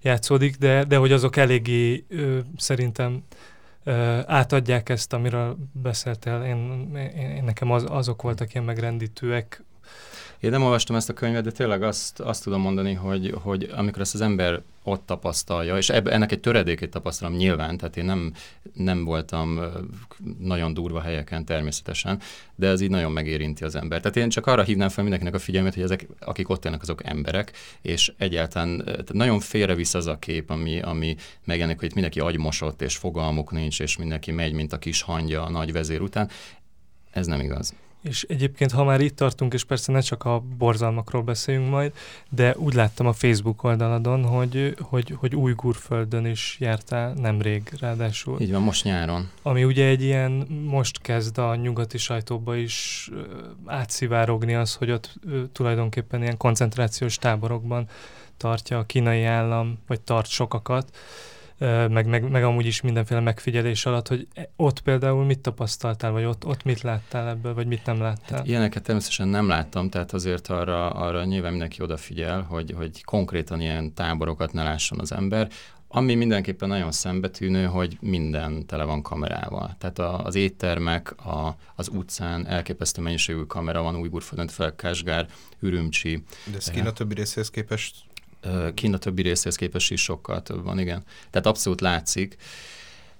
játszódik, 0.00 0.56
de, 0.56 0.84
de 0.84 0.96
hogy 0.96 1.12
azok 1.12 1.36
eléggé 1.36 2.04
ö, 2.08 2.38
szerintem 2.56 3.24
ö, 3.84 4.20
átadják 4.26 4.88
ezt, 4.88 5.12
amiről 5.12 5.56
beszéltél. 5.72 6.42
Én, 6.42 6.90
én, 6.96 7.30
én 7.30 7.44
nekem 7.44 7.70
az, 7.70 7.84
azok 7.88 8.22
voltak 8.22 8.52
ilyen 8.54 8.66
megrendítőek, 8.66 9.64
én 10.40 10.50
nem 10.50 10.62
olvastam 10.62 10.96
ezt 10.96 11.08
a 11.08 11.12
könyvet, 11.12 11.44
de 11.44 11.50
tényleg 11.50 11.82
azt, 11.82 12.20
azt 12.20 12.42
tudom 12.42 12.60
mondani, 12.60 12.94
hogy, 12.94 13.34
hogy 13.42 13.70
amikor 13.76 14.00
ezt 14.00 14.14
az 14.14 14.20
ember 14.20 14.62
ott 14.82 15.06
tapasztalja, 15.06 15.76
és 15.76 15.88
ebb, 15.88 16.06
ennek 16.06 16.32
egy 16.32 16.40
töredékét 16.40 16.90
tapasztalom 16.90 17.36
nyilván, 17.36 17.76
tehát 17.76 17.96
én 17.96 18.04
nem, 18.04 18.32
nem 18.74 19.04
voltam 19.04 19.60
nagyon 20.38 20.74
durva 20.74 21.00
helyeken 21.00 21.44
természetesen, 21.44 22.20
de 22.54 22.66
ez 22.68 22.80
így 22.80 22.90
nagyon 22.90 23.12
megérinti 23.12 23.64
az 23.64 23.74
ember. 23.74 24.00
Tehát 24.00 24.16
én 24.16 24.28
csak 24.28 24.46
arra 24.46 24.62
hívnám 24.62 24.88
fel 24.88 25.02
mindenkinek 25.02 25.34
a 25.34 25.38
figyelmet, 25.38 25.74
hogy 25.74 25.82
ezek, 25.82 26.06
akik 26.20 26.48
ott 26.48 26.64
élnek, 26.64 26.82
azok 26.82 27.04
emberek, 27.04 27.52
és 27.82 28.12
egyáltalán 28.18 28.84
nagyon 29.12 29.40
félrevisz 29.40 29.94
az 29.94 30.06
a 30.06 30.18
kép, 30.18 30.50
ami, 30.50 30.80
ami 30.80 31.16
megjelenik, 31.44 31.78
hogy 31.78 31.88
itt 31.88 31.94
mindenki 31.94 32.20
agymosott, 32.20 32.82
és 32.82 32.96
fogalmuk 32.96 33.50
nincs, 33.50 33.80
és 33.80 33.96
mindenki 33.96 34.30
megy, 34.30 34.52
mint 34.52 34.72
a 34.72 34.78
kis 34.78 35.02
hangja 35.02 35.44
a 35.44 35.50
nagy 35.50 35.72
vezér 35.72 36.00
után. 36.00 36.28
Ez 37.10 37.26
nem 37.26 37.40
igaz. 37.40 37.74
És 38.02 38.26
egyébként, 38.28 38.72
ha 38.72 38.84
már 38.84 39.00
itt 39.00 39.16
tartunk, 39.16 39.54
és 39.54 39.64
persze 39.64 39.92
ne 39.92 40.00
csak 40.00 40.24
a 40.24 40.42
borzalmakról 40.58 41.22
beszéljünk 41.22 41.70
majd, 41.70 41.92
de 42.28 42.54
úgy 42.56 42.74
láttam 42.74 43.06
a 43.06 43.12
Facebook 43.12 43.64
oldaladon, 43.64 44.24
hogy, 44.24 44.76
hogy, 44.80 45.14
hogy 45.16 45.34
Újgurföldön 45.34 46.26
is 46.26 46.56
jártál 46.60 47.12
nemrég 47.12 47.72
ráadásul. 47.80 48.40
Így 48.40 48.52
van, 48.52 48.62
most 48.62 48.84
nyáron. 48.84 49.30
Ami 49.42 49.64
ugye 49.64 49.86
egy 49.86 50.02
ilyen, 50.02 50.30
most 50.64 51.00
kezd 51.00 51.38
a 51.38 51.54
nyugati 51.54 51.98
sajtóba 51.98 52.56
is 52.56 53.10
átszivárogni 53.66 54.54
az, 54.54 54.74
hogy 54.74 54.90
ott 54.90 55.14
tulajdonképpen 55.52 56.22
ilyen 56.22 56.36
koncentrációs 56.36 57.16
táborokban 57.16 57.88
tartja 58.36 58.78
a 58.78 58.86
kínai 58.86 59.24
állam, 59.24 59.78
vagy 59.86 60.00
tart 60.00 60.28
sokakat, 60.28 60.96
meg, 61.88 62.06
meg, 62.06 62.30
meg 62.30 62.44
amúgy 62.44 62.66
is 62.66 62.80
mindenféle 62.80 63.20
megfigyelés 63.20 63.86
alatt, 63.86 64.08
hogy 64.08 64.28
e, 64.34 64.48
ott 64.56 64.80
például 64.80 65.24
mit 65.24 65.38
tapasztaltál, 65.38 66.10
vagy 66.10 66.24
ott, 66.24 66.46
ott 66.46 66.64
mit 66.64 66.80
láttál 66.80 67.28
ebből, 67.28 67.54
vagy 67.54 67.66
mit 67.66 67.84
nem 67.86 68.00
láttál? 68.00 68.38
Hát 68.38 68.46
ilyeneket 68.46 68.82
természetesen 68.82 69.28
nem 69.28 69.48
láttam, 69.48 69.90
tehát 69.90 70.12
azért 70.12 70.48
arra, 70.48 70.90
arra 70.90 71.24
nyilván 71.24 71.50
mindenki 71.50 71.82
odafigyel, 71.82 72.42
hogy, 72.42 72.74
hogy 72.76 73.04
konkrétan 73.04 73.60
ilyen 73.60 73.94
táborokat 73.94 74.52
ne 74.52 74.62
lásson 74.62 75.00
az 75.00 75.12
ember. 75.12 75.48
Ami 75.92 76.14
mindenképpen 76.14 76.68
nagyon 76.68 76.92
szembetűnő, 76.92 77.64
hogy 77.64 77.96
minden 78.00 78.66
tele 78.66 78.84
van 78.84 79.02
kamerával. 79.02 79.76
Tehát 79.78 79.98
a, 79.98 80.24
az 80.24 80.34
éttermek, 80.34 81.26
a, 81.26 81.56
az 81.74 81.88
utcán 81.88 82.46
elképesztő 82.46 83.02
mennyiségű 83.02 83.42
kamera 83.42 83.82
van, 83.82 83.96
Újburföldön 83.96 84.48
fel, 84.48 84.74
Kásgár, 84.74 85.26
Ürümcsi. 85.60 86.22
De 86.50 86.56
ez 86.56 86.70
Kína 86.70 86.92
többi 86.92 87.14
részéhez 87.14 87.50
képest 87.50 87.94
Kína 88.74 88.98
többi 88.98 89.22
részéhez 89.22 89.56
képest 89.56 89.90
is 89.90 90.02
sokkal 90.02 90.42
több 90.42 90.64
van, 90.64 90.78
igen. 90.78 91.02
Tehát 91.30 91.46
abszolút 91.46 91.80
látszik. 91.80 92.36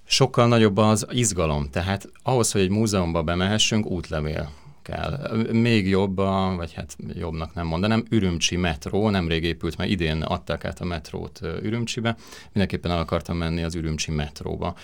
Sokkal 0.04 0.48
nagyobb 0.48 0.76
az 0.76 1.06
izgalom, 1.10 1.70
tehát 1.70 2.08
ahhoz, 2.22 2.52
hogy 2.52 2.60
egy 2.60 2.70
múzeumba 2.70 3.22
bemehessünk, 3.22 3.86
útlevél 3.86 4.50
kell. 4.90 5.42
Még 5.52 5.88
jobb, 5.88 6.18
a, 6.18 6.54
vagy 6.56 6.72
hát 6.72 6.96
jobbnak 7.14 7.54
nem 7.54 7.66
mondanám, 7.66 8.04
Ürümcsi 8.10 8.56
metró, 8.56 9.10
nemrég 9.10 9.44
épült, 9.44 9.76
mert 9.76 9.90
idén 9.90 10.22
adták 10.22 10.64
át 10.64 10.80
a 10.80 10.84
metrót 10.84 11.40
Ürümcsibe, 11.62 12.16
mindenképpen 12.52 12.90
el 12.90 12.98
akartam 12.98 13.36
menni 13.36 13.62
az 13.62 13.74
Ürümcsi 13.74 14.10
metróba. 14.10 14.74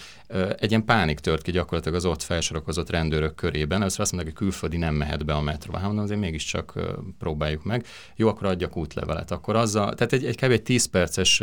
Egy 0.56 0.70
ilyen 0.70 0.84
pánik 0.84 1.18
tört 1.18 1.42
ki 1.42 1.50
gyakorlatilag 1.50 1.96
az 1.96 2.04
ott 2.04 2.22
felsorokozott 2.22 2.90
rendőrök 2.90 3.34
körében, 3.34 3.80
először 3.80 4.00
azt 4.00 4.12
mondták, 4.12 4.32
hogy 4.34 4.46
külföldi 4.46 4.76
nem 4.76 4.94
mehet 4.94 5.24
be 5.24 5.34
a 5.34 5.40
metróba, 5.40 5.76
hát 5.76 5.86
mondom, 5.86 6.04
azért 6.04 6.20
mégiscsak 6.20 6.72
próbáljuk 7.18 7.64
meg. 7.64 7.86
Jó, 8.16 8.28
akkor 8.28 8.46
adjak 8.46 8.76
útlevelet. 8.76 9.30
Akkor 9.30 9.56
azzal, 9.56 9.94
tehát 9.94 10.12
egy, 10.12 10.24
egy 10.24 10.36
kb. 10.36 10.50
egy 10.50 10.62
10 10.62 10.84
perces 10.84 11.42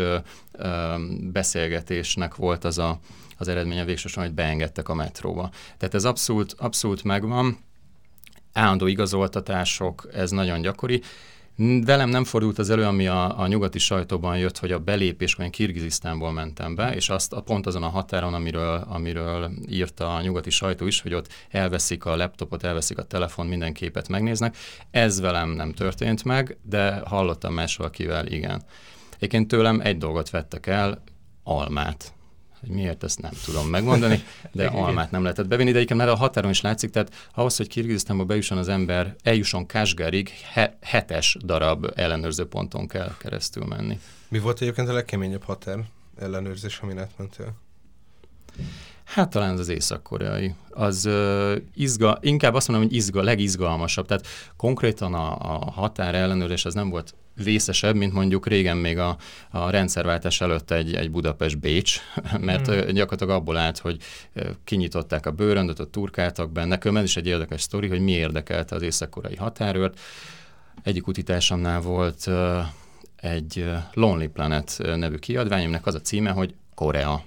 beszélgetésnek 1.32 2.36
volt 2.36 2.63
az 2.63 2.77
a, 2.77 3.00
az 3.38 3.48
eredménye 3.48 3.86
végsősorban, 3.86 4.25
hogy 4.25 4.36
beengedtek 4.36 4.89
a 4.89 4.93
metróba. 4.93 5.50
Tehát 5.77 5.93
ez 5.93 6.05
abszolút, 6.05 6.55
abszolút 6.58 7.03
megvan 7.03 7.58
állandó 8.54 8.88
igazoltatások, 8.88 10.08
ez 10.14 10.32
nagyon 10.32 10.62
gyakori. 10.62 11.02
Velem 11.86 12.10
nem 12.10 12.24
fordult 12.24 12.58
az 12.58 12.70
elő, 12.70 12.84
ami 12.84 13.08
a, 13.08 13.40
a 13.40 13.48
nyugati 13.48 13.80
sajtóban 13.80 14.38
jött, 14.38 14.58
hogy 14.58 14.72
a 14.72 14.80
belépés, 14.80 15.36
én 15.40 15.52
Kirgizisztánból 15.52 16.32
mentem 16.32 16.76
be, 16.76 16.96
és 16.96 17.10
azt 17.10 17.34
a, 17.34 17.42
pont 17.42 17.66
azon 17.66 17.84
a 17.84 17.90
határon, 17.90 18.34
amiről, 18.34 18.86
amiről 18.90 19.52
írta 19.70 20.16
a 20.16 20.22
nyugati 20.22 20.50
sajtó 20.50 20.88
is, 20.88 21.02
hogy 21.02 21.14
ott 21.14 21.28
elveszik 21.50 22.06
a 22.06 22.16
laptopot, 22.16 22.64
elveszik 22.64 22.98
a 22.98 23.04
telefon, 23.04 23.46
minden 23.46 23.74
képet 23.74 24.08
megnéznek. 24.08 24.58
Ez 24.92 25.20
velem 25.20 25.50
nem 25.50 25.72
történt 25.72 26.24
meg, 26.24 26.58
de 26.62 27.02
hallottam 27.06 27.54
más 27.54 27.76
valakivel, 27.76 28.28
igen. 28.28 28.64
Egyébként 29.16 29.48
tőlem 29.48 29.80
egy 29.80 29.98
dolgot 29.98 30.30
vettek 30.30 30.68
el, 30.68 31.04
almát 31.44 32.14
hogy 32.65 32.75
miért 32.75 33.03
ezt 33.03 33.22
nem 33.22 33.32
tudom 33.46 33.67
megmondani, 33.67 34.24
de 34.51 34.67
almát 34.67 35.12
nem 35.12 35.22
lehetett 35.22 35.48
bevinni, 35.48 35.70
de 35.70 35.75
egyébként 35.75 36.00
már 36.00 36.10
a 36.10 36.15
határon 36.15 36.51
is 36.51 36.62
látszik, 36.62 36.89
tehát 36.89 37.29
ahhoz, 37.34 37.58
hogy 37.58 37.67
Kirgizisztánba 37.67 38.24
bejusson 38.25 38.58
az 38.58 38.67
ember, 38.67 39.15
eljusson 39.24 39.65
Kásgárig, 39.65 40.29
he- 40.29 40.77
hetes 40.82 41.38
darab 41.46 41.91
ellenőrző 41.96 42.48
ponton 42.48 42.88
kell 42.88 43.15
keresztül 43.17 43.65
menni. 43.65 43.99
Mi 44.28 44.39
volt 44.39 44.62
egyébként 44.62 44.89
a 44.89 44.93
legkeményebb 44.93 45.43
határ 45.43 45.80
ellenőrzés, 46.19 46.80
amin 46.80 46.99
átmentél? 46.99 47.54
Hát 49.06 49.30
talán 49.30 49.58
az 49.58 49.70
észak-koreai. 49.70 50.54
Az 50.70 51.06
uh, 51.06 51.56
izga, 51.74 52.18
inkább 52.22 52.54
azt 52.54 52.68
mondom, 52.68 52.88
hogy 52.88 52.96
izga, 52.96 53.22
legizgalmasabb. 53.22 54.06
Tehát 54.06 54.28
konkrétan 54.58 55.13
a, 55.13 55.32
a 55.32 55.72
határ 55.72 56.16
ellenőrzés 56.16 56.66
az 56.66 56.74
nem 56.74 56.89
volt 56.89 57.13
vészesebb, 57.36 57.96
mint 57.96 58.13
mondjuk 58.13 58.48
régen 58.48 58.78
még 58.78 58.98
a, 58.98 59.18
a 59.50 59.70
rendszerváltás 59.70 60.42
előtt 60.42 60.72
egy, 60.72 60.94
egy 60.96 61.12
Budapest-Bécs, 61.12 62.00
mert 62.39 62.68
hmm. 62.68 62.94
gyakorlatilag 62.94 63.30
abból 63.30 63.58
állt, 63.58 63.78
hogy 63.78 63.98
kinyitották 64.63 65.26
a 65.26 65.32
bőröndöt, 65.32 65.80
ott 65.80 65.92
turkáltak 65.92 66.52
benne. 66.52 66.68
Nekem 66.68 66.96
is 66.96 67.18
egy 67.18 67.28
érdekes 67.28 67.62
sztori, 67.62 67.88
hogy 67.88 68.02
mi 68.02 68.12
érdekelte 68.12 68.76
az 68.76 68.82
észak-koreai 68.82 69.36
határőrt. 69.36 70.00
Egyik 70.84 71.08
utitásomnál 71.08 71.82
volt 71.82 72.24
uh, 72.28 72.60
egy 73.16 73.72
Lonely 73.94 74.28
Planet 74.28 74.82
nevű 74.96 75.16
kiadvány, 75.16 75.63
aminek 75.63 75.86
az 75.86 75.96
a 75.96 76.02
címe, 76.02 76.32
hogy 76.32 76.54
Korea 76.76 77.24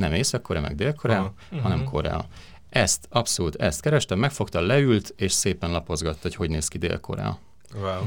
nem 0.00 0.12
Észak-Korea, 0.12 0.62
meg 0.62 0.74
Dél-Korea, 0.74 1.20
uh-huh. 1.20 1.60
hanem 1.60 1.78
mhm. 1.78 1.88
Korea. 1.88 2.24
Ezt, 2.68 3.06
abszolút 3.10 3.56
ezt 3.56 3.80
kerestem, 3.80 4.18
megfogta, 4.18 4.60
leült, 4.60 5.14
és 5.16 5.32
szépen 5.32 5.70
lapozgatta, 5.70 6.18
hogy 6.22 6.34
hogy 6.34 6.50
néz 6.50 6.68
ki 6.68 6.78
Dél-Korea. 6.78 7.38
Wow. 7.74 8.02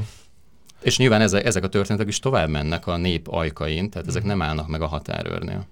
És 0.80 0.98
nyilván 0.98 1.20
ezek, 1.20 1.44
ezek 1.44 1.64
a 1.64 1.68
történetek 1.68 2.08
is 2.08 2.18
tovább 2.18 2.48
mennek 2.48 2.86
a 2.86 2.96
nép 2.96 3.28
ajkain, 3.28 3.90
tehát 3.90 4.08
ezek 4.08 4.22
uh-huh. 4.22 4.38
nem 4.38 4.48
állnak 4.48 4.68
meg 4.68 4.80
a 4.82 4.86
határőrnél. 4.86 5.66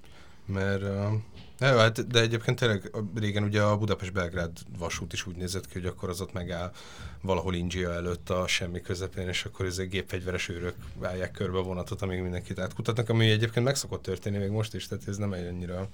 Mert 0.47 0.83
uh, 0.83 1.13
Ja, 1.63 1.79
hát, 1.79 2.07
de 2.07 2.21
egyébként 2.21 2.59
tényleg 2.59 2.91
régen 3.15 3.43
ugye 3.43 3.63
a 3.63 3.77
Budapest-Belgrád 3.77 4.51
vasút 4.79 5.13
is 5.13 5.27
úgy 5.27 5.37
nézett 5.37 5.67
ki, 5.67 5.73
hogy 5.73 5.87
akkor 5.87 6.09
az 6.09 6.21
ott 6.21 6.33
megáll 6.33 6.73
valahol 7.21 7.55
India 7.55 7.93
előtt 7.93 8.31
a 8.31 8.47
semmi 8.47 8.81
közepén, 8.81 9.29
és 9.29 9.45
akkor 9.45 9.67
ez 9.67 9.79
egy 9.79 9.89
gépfegyveres 9.89 10.49
őrök 10.49 10.75
állják 11.03 11.31
körbe 11.31 11.59
a 11.59 11.63
vonatot, 11.63 12.03
amíg 12.03 12.21
mindenkit 12.21 12.59
átkutatnak, 12.59 13.09
ami 13.09 13.31
egyébként 13.31 13.67
meg 13.67 13.77
szokott 13.77 14.03
történni 14.03 14.39
még 14.39 14.51
most 14.51 14.75
is, 14.75 14.87
tehát 14.87 15.09
ez 15.09 15.17
nem 15.17 15.33
egy 15.33 15.47
annyira 15.47 15.89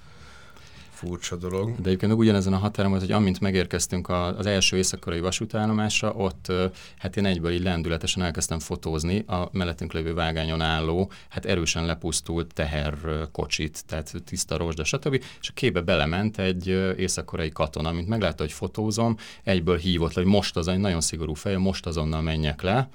furcsa 0.98 1.36
dolog. 1.36 1.74
De 1.80 1.88
egyébként 1.88 2.12
ugyanezen 2.12 2.52
a 2.52 2.56
határon 2.56 2.90
volt, 2.90 3.02
hogy 3.02 3.12
amint 3.12 3.40
megérkeztünk 3.40 4.08
az 4.08 4.46
első 4.46 4.76
északkorai 4.76 5.20
vasútállomásra, 5.20 6.12
ott 6.12 6.52
hát 6.98 7.16
én 7.16 7.24
egyből 7.24 7.52
így 7.52 7.62
lendületesen 7.62 8.22
elkezdtem 8.22 8.58
fotózni 8.58 9.18
a 9.18 9.48
mellettünk 9.52 9.92
lévő 9.92 10.14
vágányon 10.14 10.60
álló, 10.60 11.10
hát 11.28 11.44
erősen 11.44 11.86
lepusztult 11.86 12.54
teherkocsit, 12.54 13.82
tehát 13.86 14.12
tiszta 14.24 14.56
rozsda, 14.56 14.84
stb. 14.84 15.22
És 15.40 15.48
a 15.48 15.52
képbe 15.54 15.80
belement 15.80 16.38
egy 16.38 16.66
északkorai 16.96 17.48
katona, 17.48 17.88
amint 17.88 18.08
meglátta, 18.08 18.42
hogy 18.42 18.52
fotózom, 18.52 19.16
egyből 19.42 19.76
hívott 19.76 20.14
le, 20.14 20.22
hogy 20.22 20.30
most 20.30 20.56
az 20.56 20.68
egy 20.68 20.78
nagyon 20.78 21.00
szigorú 21.00 21.34
fej, 21.34 21.56
most 21.56 21.86
azonnal 21.86 22.22
menjek 22.22 22.62
le. 22.62 22.88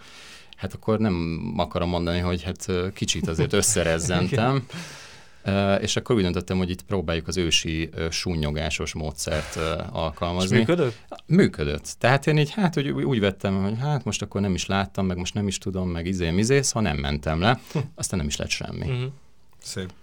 Hát 0.57 0.73
akkor 0.73 0.99
nem 0.99 1.39
akarom 1.57 1.89
mondani, 1.89 2.19
hogy 2.19 2.43
hát 2.43 2.71
kicsit 2.93 3.27
azért 3.27 3.53
összerezzentem. 3.63 4.65
És 5.81 5.95
akkor 5.95 6.15
úgy 6.15 6.21
döntöttem, 6.21 6.57
hogy 6.57 6.69
itt 6.69 6.81
próbáljuk 6.81 7.27
az 7.27 7.37
ősi 7.37 7.89
súnyogásos 8.09 8.93
módszert 8.93 9.55
alkalmazni. 9.91 10.57
És 10.57 10.65
működött? 10.65 10.95
Működött. 11.25 11.95
Tehát 11.97 12.27
én 12.27 12.37
így 12.37 12.51
hát 12.51 12.77
úgy, 12.77 12.89
úgy 12.89 13.19
vettem, 13.19 13.63
hogy 13.63 13.77
hát 13.79 14.03
most 14.03 14.21
akkor 14.21 14.41
nem 14.41 14.53
is 14.53 14.65
láttam, 14.65 15.05
meg 15.05 15.17
most 15.17 15.33
nem 15.33 15.47
is 15.47 15.57
tudom, 15.57 15.89
meg 15.89 16.05
izé 16.05 16.29
mizész, 16.29 16.71
ha 16.71 16.79
nem 16.79 16.97
mentem 16.97 17.39
le, 17.39 17.59
hm. 17.71 17.79
aztán 17.95 18.19
nem 18.19 18.27
is 18.27 18.35
lett 18.35 18.49
semmi. 18.49 18.89
Uh-huh. 18.89 19.11
Szép. 19.61 19.93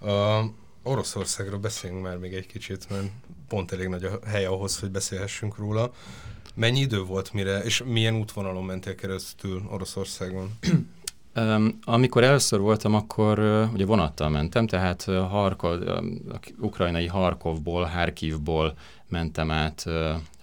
Uh, 0.00 0.44
Oroszországról 0.82 1.58
beszéljünk 1.58 2.02
már 2.02 2.18
még 2.18 2.34
egy 2.34 2.46
kicsit, 2.46 2.90
mert 2.90 3.06
pont 3.48 3.72
elég 3.72 3.88
nagy 3.88 4.04
a 4.04 4.18
hely 4.26 4.44
ahhoz, 4.44 4.78
hogy 4.78 4.90
beszélhessünk 4.90 5.56
róla. 5.56 5.92
Mennyi 6.54 6.80
idő 6.80 7.02
volt 7.02 7.32
mire, 7.32 7.58
és 7.58 7.82
milyen 7.86 8.14
útvonalon 8.14 8.64
mentél 8.64 8.94
keresztül 8.94 9.62
Oroszországon? 9.70 10.50
Amikor 11.84 12.22
először 12.22 12.60
voltam, 12.60 12.94
akkor 12.94 13.38
ugye 13.72 13.84
vonattal 13.84 14.28
mentem, 14.28 14.66
tehát 14.66 15.02
Harkov, 15.04 15.80
ukrajnai 16.60 17.06
Harkovból, 17.06 17.84
Harkivból 17.84 18.74
mentem 19.08 19.50
át 19.50 19.84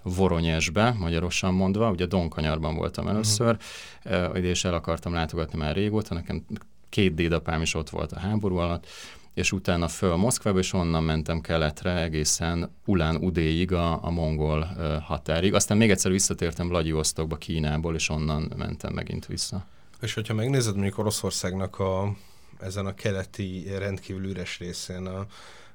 Voronyesbe, 0.03 0.95
magyarosan 0.99 1.53
mondva, 1.53 1.91
ugye 1.91 2.05
Donkanyarban 2.05 2.75
voltam 2.75 3.07
először, 3.07 3.57
uh-huh. 4.05 4.29
uh, 4.29 4.43
és 4.43 4.65
el 4.65 4.73
akartam 4.73 5.13
látogatni 5.13 5.57
már 5.59 5.75
régóta, 5.75 6.13
nekem 6.13 6.45
két 6.89 7.13
dédapám 7.13 7.61
is 7.61 7.73
ott 7.75 7.89
volt 7.89 8.11
a 8.11 8.19
háború 8.19 8.57
alatt, 8.57 8.87
és 9.33 9.51
utána 9.51 9.87
föl 9.87 10.15
Moszkvába, 10.15 10.59
és 10.59 10.73
onnan 10.73 11.03
mentem 11.03 11.41
keletre 11.41 12.01
egészen 12.01 12.71
Ulán 12.85 13.15
Udéig 13.15 13.71
a, 13.73 14.05
a 14.05 14.09
mongol 14.09 14.67
határig. 15.03 15.53
Aztán 15.53 15.77
még 15.77 15.91
egyszer 15.91 16.11
visszatértem 16.11 16.67
Vladivostokba 16.67 17.35
Kínából, 17.35 17.95
és 17.95 18.09
onnan 18.09 18.53
mentem 18.57 18.93
megint 18.93 19.25
vissza. 19.25 19.65
És 20.03 20.13
hogyha 20.13 20.33
megnézed 20.33 20.73
mondjuk 20.73 20.97
Oroszországnak 20.97 21.79
a, 21.79 22.15
ezen 22.59 22.85
a 22.85 22.93
keleti 22.93 23.67
rendkívül 23.77 24.25
üres 24.25 24.59
részén 24.59 25.05
a 25.05 25.25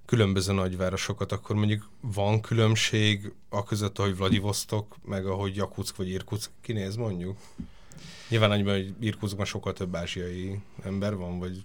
különböző 0.07 0.53
nagyvárosokat, 0.53 1.33
akkor 1.33 1.57
mondjuk 1.57 1.89
van 2.01 2.41
különbség 2.41 3.33
a 3.49 3.65
között, 3.65 3.99
ahogy 3.99 4.17
Vladivostok, 4.17 4.97
meg 5.05 5.27
ahogy 5.27 5.57
Jakutsk 5.57 5.97
vagy 5.97 6.09
Irkutsk 6.09 6.51
kinéz 6.61 6.97
mondjuk? 6.97 7.37
Nyilván 8.29 8.51
annyiban, 8.51 8.75
hogy 8.75 8.95
Irkutskban 9.01 9.45
sokkal 9.45 9.73
több 9.73 9.97
ázsiai 9.97 10.61
ember 10.85 11.17
van, 11.17 11.39
vagy 11.39 11.61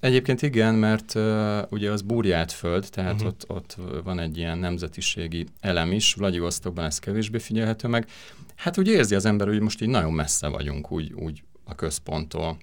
Egyébként 0.00 0.42
igen, 0.42 0.74
mert 0.74 1.14
uh, 1.14 1.72
ugye 1.72 1.90
az 1.90 2.02
burját 2.02 2.52
föld, 2.52 2.88
tehát 2.90 3.12
uh-huh. 3.12 3.26
ott, 3.26 3.44
ott 3.48 3.76
van 4.04 4.18
egy 4.18 4.36
ilyen 4.36 4.58
nemzetiségi 4.58 5.46
elem 5.60 5.92
is, 5.92 6.14
Vladivostokban 6.14 6.84
ez 6.84 6.98
kevésbé 6.98 7.38
figyelhető 7.38 7.88
meg. 7.88 8.08
Hát 8.54 8.78
úgy 8.78 8.88
érzi 8.88 9.14
az 9.14 9.24
ember, 9.24 9.46
hogy 9.46 9.60
most 9.60 9.82
így 9.82 9.88
nagyon 9.88 10.12
messze 10.12 10.48
vagyunk 10.48 10.90
úgy, 10.90 11.12
úgy 11.12 11.42
a 11.66 11.74
központtól. 11.74 12.56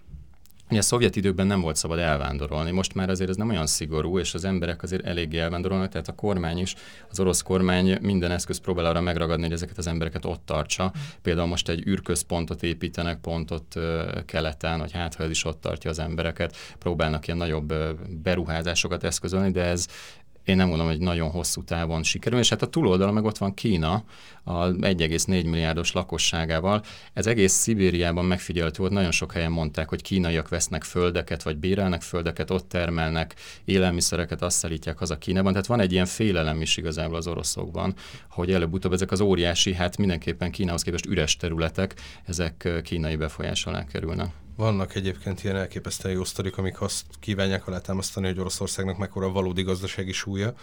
Ugye 0.69 0.81
a 0.81 0.83
szovjet 0.83 1.15
időkben 1.15 1.47
nem 1.47 1.61
volt 1.61 1.75
szabad 1.75 1.99
elvándorolni, 1.99 2.71
most 2.71 2.93
már 2.93 3.09
azért 3.09 3.29
ez 3.29 3.35
nem 3.35 3.49
olyan 3.49 3.67
szigorú, 3.67 4.19
és 4.19 4.33
az 4.33 4.43
emberek 4.43 4.83
azért 4.83 5.05
eléggé 5.05 5.39
elvándorolnak, 5.39 5.89
tehát 5.89 6.07
a 6.07 6.15
kormány 6.15 6.57
is, 6.57 6.75
az 7.09 7.19
orosz 7.19 7.41
kormány 7.41 7.97
minden 8.01 8.31
eszköz 8.31 8.57
próbál 8.57 8.85
arra 8.85 9.01
megragadni, 9.01 9.43
hogy 9.43 9.53
ezeket 9.53 9.77
az 9.77 9.87
embereket 9.87 10.25
ott 10.25 10.41
tartsa. 10.45 10.91
Például 11.21 11.47
most 11.47 11.69
egy 11.69 11.87
űrközpontot 11.87 12.63
építenek 12.63 13.19
pont 13.19 13.51
ott 13.51 13.79
keleten, 14.25 14.79
hogy 14.79 14.91
hát 14.91 15.15
ha 15.15 15.23
ez 15.23 15.29
is 15.29 15.45
ott 15.45 15.61
tartja 15.61 15.89
az 15.89 15.99
embereket, 15.99 16.55
próbálnak 16.79 17.27
ilyen 17.27 17.39
nagyobb 17.39 17.73
beruházásokat 18.23 19.03
eszközölni, 19.03 19.51
de 19.51 19.63
ez 19.63 19.87
én 20.45 20.55
nem 20.55 20.67
mondom, 20.67 20.87
hogy 20.87 20.99
nagyon 20.99 21.29
hosszú 21.29 21.63
távon 21.63 22.03
sikerül, 22.03 22.39
és 22.39 22.49
hát 22.49 22.61
a 22.61 22.67
túloldalon 22.67 23.13
meg 23.13 23.23
ott 23.23 23.37
van 23.37 23.53
Kína, 23.53 24.03
a 24.43 24.65
1,4 24.65 25.25
milliárdos 25.25 25.91
lakosságával. 25.91 26.83
Ez 27.13 27.27
egész 27.27 27.53
Szibériában 27.53 28.25
megfigyelhető 28.25 28.77
volt, 28.79 28.91
nagyon 28.91 29.11
sok 29.11 29.31
helyen 29.31 29.51
mondták, 29.51 29.89
hogy 29.89 30.01
kínaiak 30.01 30.49
vesznek 30.49 30.83
földeket, 30.83 31.43
vagy 31.43 31.57
bérelnek 31.57 32.01
földeket, 32.01 32.51
ott 32.51 32.69
termelnek 32.69 33.35
élelmiszereket, 33.65 34.41
azt 34.41 34.57
szállítják 34.57 34.97
haza 34.97 35.17
Kínában. 35.17 35.51
Tehát 35.51 35.67
van 35.67 35.79
egy 35.79 35.91
ilyen 35.91 36.05
félelem 36.05 36.61
is 36.61 36.77
igazából 36.77 37.17
az 37.17 37.27
oroszokban, 37.27 37.93
hogy 38.29 38.51
előbb-utóbb 38.51 38.93
ezek 38.93 39.11
az 39.11 39.21
óriási, 39.21 39.73
hát 39.73 39.97
mindenképpen 39.97 40.51
Kínához 40.51 40.81
képest 40.81 41.05
üres 41.05 41.35
területek, 41.35 41.95
ezek 42.25 42.81
kínai 42.83 43.15
befolyás 43.15 43.65
alá 43.65 43.85
kerülnek. 43.85 44.42
Vannak 44.55 44.95
egyébként 44.95 45.43
ilyen 45.43 45.55
elképesztően 45.55 46.13
jó 46.13 46.23
sztorik, 46.23 46.57
amik 46.57 46.81
azt 46.81 47.05
kívánják 47.19 47.67
alátámasztani, 47.67 48.27
hogy 48.27 48.39
Oroszországnak 48.39 48.97
mekkora 48.97 49.31
valódi 49.31 49.61
gazdasági 49.61 50.11
súlya. 50.11 50.53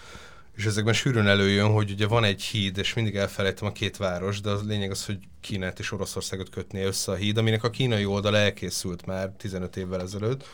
És 0.57 0.65
ezekben 0.65 0.95
sűrűn 0.95 1.27
előjön, 1.27 1.73
hogy 1.73 1.91
ugye 1.91 2.07
van 2.07 2.25
egy 2.25 2.43
híd, 2.43 2.79
és 2.79 2.95
mindig 2.95 3.17
elfelejtem 3.17 3.69
a 3.69 3.73
két 3.73 3.97
város, 3.97 4.41
de 4.41 4.51
a 4.51 4.61
lényeg 4.67 4.91
az, 4.91 5.07
hogy 5.07 5.19
Kínát 5.41 5.79
és 5.79 5.93
Oroszországot 5.93 6.51
kötné 6.51 6.85
össze 6.85 7.13
a 7.13 7.15
híd, 7.15 7.37
aminek 7.37 7.65
a 7.65 7.71
kínai 7.71 8.05
oldal 8.05 8.37
elkészült 8.37 9.07
már 9.07 9.31
15 9.31 9.77
évvel 9.77 10.01
ezelőtt. 10.01 10.45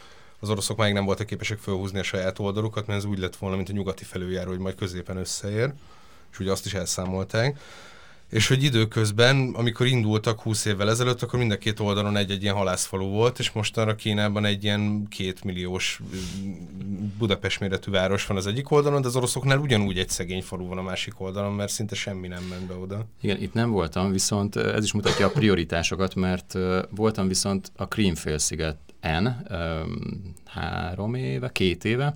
Az 0.40 0.50
oroszok 0.50 0.76
még 0.76 0.92
nem 0.92 1.04
voltak 1.04 1.26
képesek 1.26 1.58
felhúzni 1.58 1.98
a 1.98 2.02
saját 2.02 2.38
oldalukat, 2.38 2.86
mert 2.86 2.98
ez 2.98 3.04
úgy 3.04 3.18
lett 3.18 3.36
volna, 3.36 3.56
mint 3.56 3.68
a 3.68 3.72
nyugati 3.72 4.04
felüljáró, 4.04 4.50
hogy 4.50 4.58
majd 4.58 4.74
középen 4.74 5.16
összeér, 5.16 5.72
és 6.32 6.38
ugye 6.38 6.50
azt 6.50 6.66
is 6.66 6.74
elszámolták 6.74 7.58
és 8.30 8.48
hogy 8.48 8.62
időközben, 8.62 9.52
amikor 9.54 9.86
indultak 9.86 10.40
20 10.40 10.64
évvel 10.64 10.90
ezelőtt, 10.90 11.22
akkor 11.22 11.38
mind 11.38 11.50
a 11.50 11.58
két 11.58 11.80
oldalon 11.80 12.16
egy-egy 12.16 12.42
ilyen 12.42 12.54
halászfalu 12.54 13.04
volt, 13.04 13.38
és 13.38 13.50
mostanra 13.50 13.94
Kínában 13.94 14.44
egy 14.44 14.64
ilyen 14.64 15.06
két 15.08 15.44
milliós 15.44 16.00
Budapest 17.18 17.60
méretű 17.60 17.90
város 17.90 18.26
van 18.26 18.36
az 18.36 18.46
egyik 18.46 18.70
oldalon, 18.70 19.00
de 19.00 19.08
az 19.08 19.16
oroszoknál 19.16 19.58
ugyanúgy 19.58 19.98
egy 19.98 20.08
szegény 20.08 20.42
falu 20.42 20.66
van 20.66 20.78
a 20.78 20.82
másik 20.82 21.20
oldalon, 21.20 21.52
mert 21.52 21.72
szinte 21.72 21.94
semmi 21.94 22.28
nem 22.28 22.42
ment 22.42 22.66
be 22.66 22.74
oda. 22.74 23.06
Igen, 23.20 23.42
itt 23.42 23.52
nem 23.52 23.70
voltam, 23.70 24.12
viszont 24.12 24.56
ez 24.56 24.84
is 24.84 24.92
mutatja 24.92 25.26
a 25.26 25.30
prioritásokat, 25.30 26.14
mert 26.14 26.58
voltam 26.90 27.28
viszont 27.28 27.72
a 27.76 27.88
Krímfélsziget 27.88 28.76
N 29.00 29.28
három 30.44 31.14
éve, 31.14 31.50
két 31.52 31.84
éve, 31.84 32.14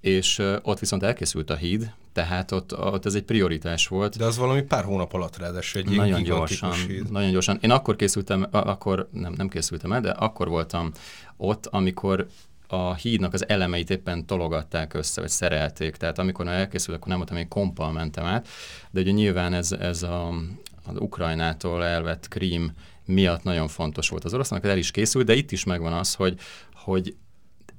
és 0.00 0.42
ott 0.62 0.78
viszont 0.78 1.02
elkészült 1.02 1.50
a 1.50 1.56
híd, 1.56 1.92
tehát 2.16 2.52
ott, 2.52 2.78
ott 2.78 3.06
ez 3.06 3.14
egy 3.14 3.22
prioritás 3.22 3.88
volt. 3.88 4.16
De 4.16 4.24
az 4.24 4.36
valami 4.36 4.62
pár 4.62 4.84
hónap 4.84 5.12
alatt 5.12 5.38
ráadásul 5.38 5.80
egy 5.80 5.96
nagyon 5.96 6.22
gyorsan, 6.22 6.72
híd. 6.72 7.10
nagyon 7.10 7.30
gyorsan. 7.30 7.58
Én 7.60 7.70
akkor 7.70 7.96
készültem, 7.96 8.46
akkor 8.50 9.08
nem, 9.12 9.34
nem 9.36 9.48
készültem 9.48 9.92
el, 9.92 10.00
de 10.00 10.10
akkor 10.10 10.48
voltam 10.48 10.90
ott, 11.36 11.66
amikor 11.66 12.26
a 12.68 12.94
hídnak 12.94 13.32
az 13.32 13.48
elemeit 13.48 13.90
éppen 13.90 14.26
tologatták 14.26 14.94
össze, 14.94 15.20
vagy 15.20 15.30
szerelték. 15.30 15.96
Tehát 15.96 16.18
amikor 16.18 16.48
elkészült, 16.48 16.96
akkor 16.96 17.08
nem 17.08 17.16
voltam, 17.16 17.36
még 17.36 17.48
kompal 17.48 17.92
mentem 17.92 18.24
át, 18.24 18.48
de 18.90 19.00
ugye 19.00 19.10
nyilván 19.10 19.52
ez, 19.52 19.72
ez 19.72 20.02
a, 20.02 20.28
az 20.86 20.96
Ukrajnától 20.98 21.84
elvett 21.84 22.28
krím 22.28 22.72
miatt 23.04 23.42
nagyon 23.42 23.68
fontos 23.68 24.08
volt 24.08 24.24
az 24.24 24.34
orosznak, 24.34 24.64
el 24.64 24.78
is 24.78 24.90
készült, 24.90 25.26
de 25.26 25.34
itt 25.34 25.52
is 25.52 25.64
megvan 25.64 25.92
az, 25.92 26.14
hogy, 26.14 26.38
hogy 26.74 27.14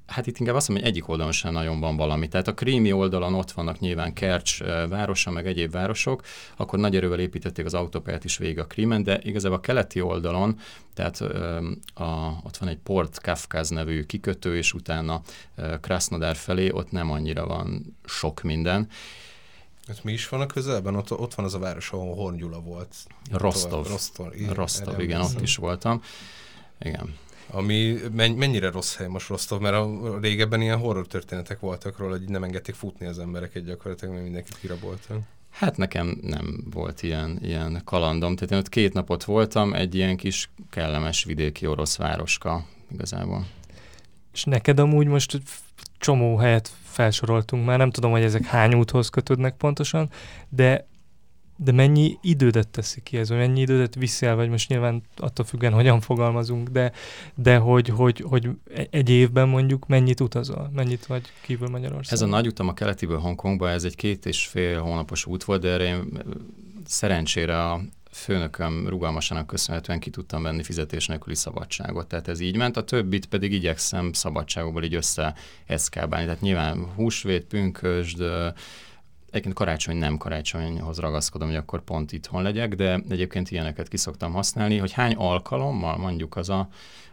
Hát 0.07 0.27
itt 0.27 0.37
inkább 0.37 0.55
azt 0.55 0.67
mondom, 0.67 0.85
hogy 0.85 0.95
egyik 0.95 1.09
oldalon 1.09 1.31
sem 1.31 1.53
nagyon 1.53 1.79
van 1.79 1.95
valami. 1.95 2.27
Tehát 2.27 2.47
a 2.47 2.53
krími 2.53 2.91
oldalon 2.91 3.33
ott 3.33 3.51
vannak 3.51 3.79
nyilván 3.79 4.13
Kercs 4.13 4.63
városa, 4.89 5.31
meg 5.31 5.47
egyéb 5.47 5.71
városok, 5.71 6.23
akkor 6.55 6.79
nagy 6.79 6.95
erővel 6.95 7.19
építették 7.19 7.65
az 7.65 7.73
autópályát 7.73 8.23
is 8.23 8.37
végig 8.37 8.59
a 8.59 8.65
krímen, 8.65 9.03
de 9.03 9.19
igazából 9.23 9.57
a 9.57 9.61
keleti 9.61 10.01
oldalon, 10.01 10.59
tehát 10.93 11.21
a, 11.93 12.39
ott 12.43 12.57
van 12.57 12.69
egy 12.69 12.77
Port 12.77 13.21
Kafkaz 13.21 13.69
nevű 13.69 14.03
kikötő, 14.03 14.57
és 14.57 14.73
utána 14.73 15.21
Krasnodar 15.81 16.35
felé 16.35 16.71
ott 16.71 16.91
nem 16.91 17.11
annyira 17.11 17.47
van 17.47 17.97
sok 18.05 18.41
minden. 18.41 18.89
Hát 19.87 20.03
mi 20.03 20.11
is 20.11 20.29
van 20.29 20.41
a 20.41 20.45
közelben? 20.45 20.95
Ott, 20.95 21.11
ott 21.11 21.33
van 21.33 21.45
az 21.45 21.53
a 21.53 21.59
város, 21.59 21.91
ahol 21.91 22.15
Horn 22.15 22.63
volt. 22.63 22.95
Rostov. 23.31 23.87
Rostov, 23.87 24.33
igen, 24.33 24.53
Rostov, 24.53 24.99
igen 24.99 25.21
ott 25.21 25.41
is 25.41 25.55
voltam. 25.55 26.01
Igen. 26.79 27.15
Ami 27.51 27.97
mennyire 28.15 28.71
rossz 28.71 28.95
hely 28.95 29.07
most 29.07 29.27
Rostov, 29.27 29.61
mert 29.61 29.75
a, 29.75 30.17
régebben 30.21 30.61
ilyen 30.61 30.77
horror 30.77 31.07
történetek 31.07 31.59
voltak 31.59 31.97
róla, 31.97 32.11
hogy 32.11 32.29
nem 32.29 32.43
engedték 32.43 32.75
futni 32.75 33.05
az 33.05 33.19
embereket 33.19 33.65
gyakorlatilag, 33.65 34.13
mert 34.13 34.25
mindenkit 34.25 34.57
kiraboltak. 34.59 35.17
Hát 35.51 35.77
nekem 35.77 36.17
nem 36.21 36.63
volt 36.73 37.03
ilyen, 37.03 37.39
ilyen 37.41 37.81
kalandom. 37.85 38.35
Tehát 38.35 38.51
én 38.51 38.57
ott 38.57 38.69
két 38.69 38.93
napot 38.93 39.23
voltam, 39.23 39.73
egy 39.73 39.95
ilyen 39.95 40.17
kis 40.17 40.49
kellemes 40.69 41.23
vidéki 41.23 41.67
orosz 41.67 41.97
városka 41.97 42.65
igazából. 42.91 43.45
És 44.33 44.43
neked 44.43 44.79
amúgy 44.79 45.07
most 45.07 45.41
csomó 45.97 46.35
helyet 46.35 46.71
felsoroltunk 46.83 47.65
már, 47.65 47.77
nem 47.77 47.91
tudom, 47.91 48.11
hogy 48.11 48.21
ezek 48.21 48.45
hány 48.45 48.73
úthoz 48.73 49.09
kötődnek 49.09 49.55
pontosan, 49.55 50.09
de 50.49 50.87
de 51.57 51.71
mennyi 51.71 52.17
idődet 52.21 52.67
teszi 52.67 53.01
ki 53.01 53.17
ez, 53.17 53.29
vagy 53.29 53.37
mennyi 53.37 53.61
idődet 53.61 53.95
viszel, 53.95 54.35
vagy 54.35 54.49
most 54.49 54.69
nyilván 54.69 55.03
attól 55.15 55.45
függően 55.45 55.73
hogyan 55.73 56.01
fogalmazunk, 56.01 56.69
de, 56.69 56.91
de 57.35 57.57
hogy, 57.57 57.89
hogy, 57.89 58.23
hogy 58.27 58.49
egy 58.89 59.09
évben 59.09 59.47
mondjuk 59.47 59.87
mennyit 59.87 60.19
utazol, 60.19 60.71
mennyit 60.73 61.05
vagy 61.05 61.21
kívül 61.41 61.67
Magyarországon? 61.67 62.27
Ez 62.27 62.33
a 62.33 62.37
nagy 62.37 62.47
utam 62.47 62.67
a 62.67 62.73
keletiből 62.73 63.19
Hongkongba, 63.19 63.69
ez 63.69 63.83
egy 63.83 63.95
két 63.95 64.25
és 64.25 64.47
fél 64.47 64.81
hónapos 64.81 65.25
út 65.25 65.43
volt, 65.43 65.61
de 65.61 65.69
erre 65.69 65.83
én 65.83 66.23
szerencsére 66.85 67.63
a 67.63 67.81
főnököm 68.11 68.87
rugalmasának 68.87 69.47
köszönhetően 69.47 69.99
ki 69.99 70.09
tudtam 70.09 70.43
venni 70.43 70.63
fizetés 70.63 71.07
nélküli 71.07 71.35
szabadságot. 71.35 72.07
Tehát 72.07 72.27
ez 72.27 72.39
így 72.39 72.57
ment, 72.57 72.77
a 72.77 72.83
többit 72.83 73.25
pedig 73.25 73.53
igyekszem 73.53 74.13
szabadságokból 74.13 74.83
így 74.83 74.95
összeeszkábálni. 74.95 76.25
Tehát 76.25 76.41
nyilván 76.41 76.85
húsvét, 76.95 77.43
pünkösd, 77.43 78.23
Egyébként 79.37 79.65
karácsony 79.65 79.97
nem 79.97 80.17
karácsonyhoz 80.17 80.97
ragaszkodom, 80.97 81.47
hogy 81.47 81.57
akkor 81.57 81.81
pont 81.81 82.11
itthon 82.11 82.43
legyek, 82.43 82.75
de 82.75 83.01
egyébként 83.09 83.51
ilyeneket 83.51 83.87
ki 83.87 83.97
szoktam 83.97 84.33
használni, 84.33 84.77
hogy 84.77 84.91
hány 84.91 85.13
alkalommal 85.13 85.97
mondjuk 85.97 86.35
az 86.35 86.49
a, 86.49 86.69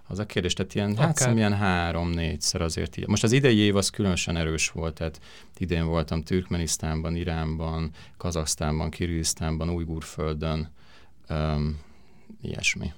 az 0.06 0.18
a 0.18 0.26
kérdés, 0.26 0.52
tehát 0.52 0.74
ilyen, 0.74 0.96
hát 0.96 1.10
Akár. 1.10 1.28
hát 1.28 1.36
ilyen 1.36 1.54
három-négyszer 1.54 2.60
azért 2.60 2.96
így. 2.96 3.08
Most 3.08 3.22
az 3.22 3.32
idei 3.32 3.56
év 3.56 3.76
az 3.76 3.90
különösen 3.90 4.36
erős 4.36 4.70
volt, 4.70 4.94
tehát 4.94 5.20
idén 5.58 5.86
voltam 5.86 6.22
Türkmenisztánban, 6.22 7.16
Iránban, 7.16 7.90
Kazasztánban, 8.16 8.90
Kirgisztánban, 8.90 9.68
Ujgurföldön, 9.68 10.70
um, 11.28 11.80
ilyesmi. 12.42 12.92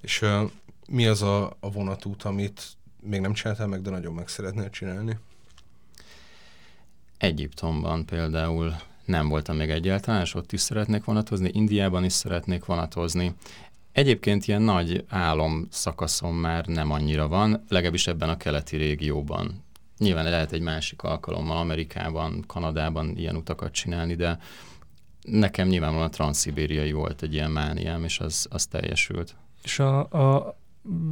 És 0.00 0.22
uh, 0.22 0.50
mi 0.88 1.06
az 1.06 1.22
a, 1.22 1.56
a 1.60 1.70
vonatút, 1.70 2.22
amit 2.22 2.62
még 3.00 3.20
nem 3.20 3.32
csináltál 3.32 3.66
meg, 3.66 3.82
de 3.82 3.90
nagyon 3.90 4.14
meg 4.14 4.28
szeretnél 4.28 4.70
csinálni? 4.70 5.18
Egyiptomban 7.22 8.06
például 8.06 8.74
nem 9.04 9.28
voltam 9.28 9.56
még 9.56 9.70
egyáltalán, 9.70 10.20
és 10.20 10.34
ott 10.34 10.52
is 10.52 10.60
szeretnék 10.60 11.04
vonatozni, 11.04 11.50
Indiában 11.52 12.04
is 12.04 12.12
szeretnék 12.12 12.64
vonatozni. 12.64 13.34
Egyébként 13.92 14.46
ilyen 14.46 14.62
nagy 14.62 15.04
álom 15.08 15.66
szakaszom 15.70 16.34
már 16.34 16.66
nem 16.66 16.90
annyira 16.90 17.28
van, 17.28 17.64
legalábbis 17.68 18.06
ebben 18.06 18.28
a 18.28 18.36
keleti 18.36 18.76
régióban. 18.76 19.64
Nyilván 19.98 20.24
lehet 20.24 20.52
egy 20.52 20.60
másik 20.60 21.02
alkalommal 21.02 21.56
Amerikában, 21.56 22.44
Kanadában 22.46 23.16
ilyen 23.16 23.36
utakat 23.36 23.72
csinálni, 23.72 24.14
de 24.14 24.38
nekem 25.22 25.68
nyilvánvalóan 25.68 26.08
a 26.08 26.10
transzibériai 26.10 26.92
volt 26.92 27.22
egy 27.22 27.32
ilyen 27.32 27.50
mániám, 27.50 28.04
és 28.04 28.20
az, 28.20 28.46
az 28.50 28.66
teljesült. 28.66 29.36
És 29.62 29.78
a, 29.78 29.98
a 29.98 30.56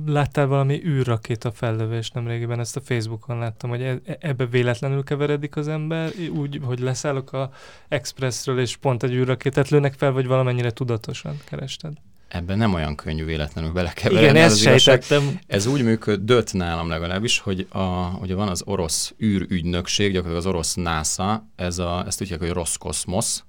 láttál 0.07 0.47
valami 0.47 0.83
űrrakéta 0.85 1.53
fellövés 1.53 2.11
nemrégiben, 2.11 2.61
ezt 2.61 2.77
a 2.77 2.81
Facebookon 2.81 3.39
láttam, 3.39 3.71
hogy 3.71 3.83
e- 3.83 4.01
ebbe 4.21 4.47
véletlenül 4.47 5.03
keveredik 5.05 5.57
az 5.57 5.69
ember, 5.69 6.11
úgy, 6.35 6.61
hogy 6.63 6.79
leszállok 6.79 7.33
a 7.33 7.51
Expressről, 7.89 8.61
és 8.61 8.77
pont 8.77 9.03
egy 9.03 9.13
űrrakétát 9.13 9.69
lőnek 9.69 9.95
fel, 9.95 10.13
vagy 10.13 10.27
valamennyire 10.27 10.71
tudatosan 10.71 11.37
kerested? 11.45 11.93
Ebben 12.29 12.59
nem 12.59 12.75
olyan 12.75 12.95
könnyű 12.95 13.25
véletlenül 13.25 13.73
belekeverni. 13.73 14.19
Igen, 14.21 14.37
ezt 14.37 14.61
sejtettem. 14.61 15.39
Ez 15.47 15.67
úgy 15.67 15.83
működött 15.83 16.53
nálam 16.53 16.89
legalábbis, 16.89 17.39
hogy 17.39 17.67
a, 17.71 18.19
ugye 18.21 18.35
van 18.35 18.49
az 18.49 18.63
orosz 18.65 19.15
űrügynökség, 19.23 20.13
gyakorlatilag 20.13 20.47
az 20.47 20.53
orosz 20.53 20.75
NASA, 20.75 21.47
ez 21.57 21.79
a, 21.79 22.05
ezt 22.07 22.21
úgy 22.21 22.29
hívják, 22.29 22.49
hogy 22.49 22.59
Roszkoszmosz, 22.59 23.45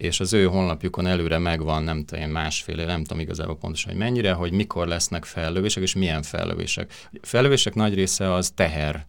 és 0.00 0.20
az 0.20 0.32
ő 0.32 0.44
honlapjukon 0.44 1.06
előre 1.06 1.38
megvan, 1.38 1.82
nem 1.82 2.04
tudom, 2.04 2.30
másfél, 2.30 2.84
nem 2.84 3.02
tudom 3.04 3.20
igazából 3.20 3.56
pontosan, 3.58 3.90
hogy 3.90 4.00
mennyire, 4.00 4.32
hogy 4.32 4.52
mikor 4.52 4.86
lesznek 4.86 5.24
fellövések, 5.24 5.82
és 5.82 5.94
milyen 5.94 6.22
fellövések. 6.22 6.92
A 7.12 7.18
fellövések 7.22 7.74
nagy 7.74 7.94
része 7.94 8.32
az 8.32 8.50
teher 8.50 9.06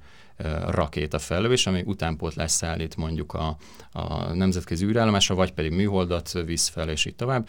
rakéta 0.68 1.20
fellövés, 1.20 1.68
ami 1.68 1.82
utánpótlás 1.86 2.52
szállít 2.52 2.96
mondjuk 2.96 3.34
a, 3.34 3.58
a 3.92 4.34
nemzetközi 4.34 4.86
űrállomásra, 4.86 5.36
vagy 5.36 5.52
pedig 5.52 5.72
műholdat 5.72 6.32
visz 6.46 6.68
fel, 6.68 6.90
és 6.90 7.06
így 7.06 7.16
tovább 7.16 7.48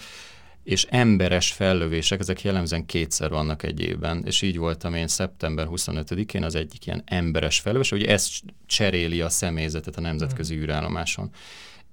és 0.65 0.87
emberes 0.91 1.53
fellövések, 1.53 2.21
ezek 2.21 2.43
jellemzően 2.43 2.87
kétszer 2.87 3.31
vannak 3.31 3.63
egy 3.63 3.81
évben, 3.81 4.23
és 4.27 4.43
így 4.43 4.59
voltam 4.59 4.95
én 4.95 5.09
szeptember 5.09 5.67
25-én 5.71 6.45
az 6.45 6.55
egyik 6.55 6.87
ilyen 6.87 7.03
emberes 7.05 7.61
fellövés, 7.61 7.91
hogy 7.91 8.03
ez 8.03 8.31
cseréli 8.67 9.21
a 9.21 9.29
személyzetet 9.29 9.97
a 9.97 10.01
nemzetközi 10.01 10.55
hmm. 10.55 10.63
űrállomáson 10.63 11.31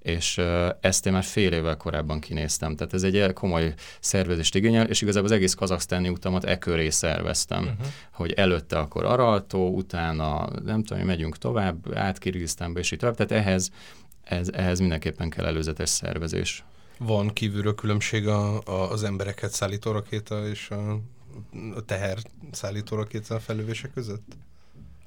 és 0.02 0.40
ezt 0.80 1.06
én 1.06 1.12
már 1.12 1.24
fél 1.24 1.52
évvel 1.52 1.76
korábban 1.76 2.20
kinéztem. 2.20 2.76
Tehát 2.76 2.94
ez 2.94 3.02
egy 3.02 3.32
komoly 3.32 3.74
szervezést 4.00 4.54
igényel, 4.54 4.86
és 4.86 5.02
igazából 5.02 5.28
az 5.28 5.34
egész 5.34 5.54
kazaksztáni 5.54 6.08
utamat 6.08 6.44
e 6.44 6.58
köré 6.58 6.90
szerveztem, 6.90 7.62
uh-huh. 7.62 7.86
hogy 8.12 8.32
előtte 8.32 8.78
akkor 8.78 9.04
Araltó, 9.04 9.74
utána 9.74 10.48
nem 10.64 10.82
tudom, 10.82 11.06
megyünk 11.06 11.38
tovább, 11.38 11.94
át 11.96 12.18
Kirgisztánba, 12.18 12.78
és 12.78 12.90
így 12.90 12.98
tovább. 12.98 13.16
Tehát 13.16 13.32
ehhez, 13.44 13.70
ez, 14.24 14.48
ehhez 14.48 14.78
mindenképpen 14.78 15.30
kell 15.30 15.44
előzetes 15.44 15.88
szervezés. 15.88 16.64
Van 16.98 17.28
kívülről 17.28 17.74
különbség 17.74 18.26
a, 18.28 18.60
a, 18.64 18.90
az 18.90 19.04
embereket 19.04 19.50
szállító 19.50 19.90
rakéta 19.90 20.48
és 20.48 20.70
a, 20.70 21.00
teher 21.86 22.18
szállító 22.50 22.96
rakéta 22.96 23.40
felülvése 23.40 23.88
között? 23.94 24.36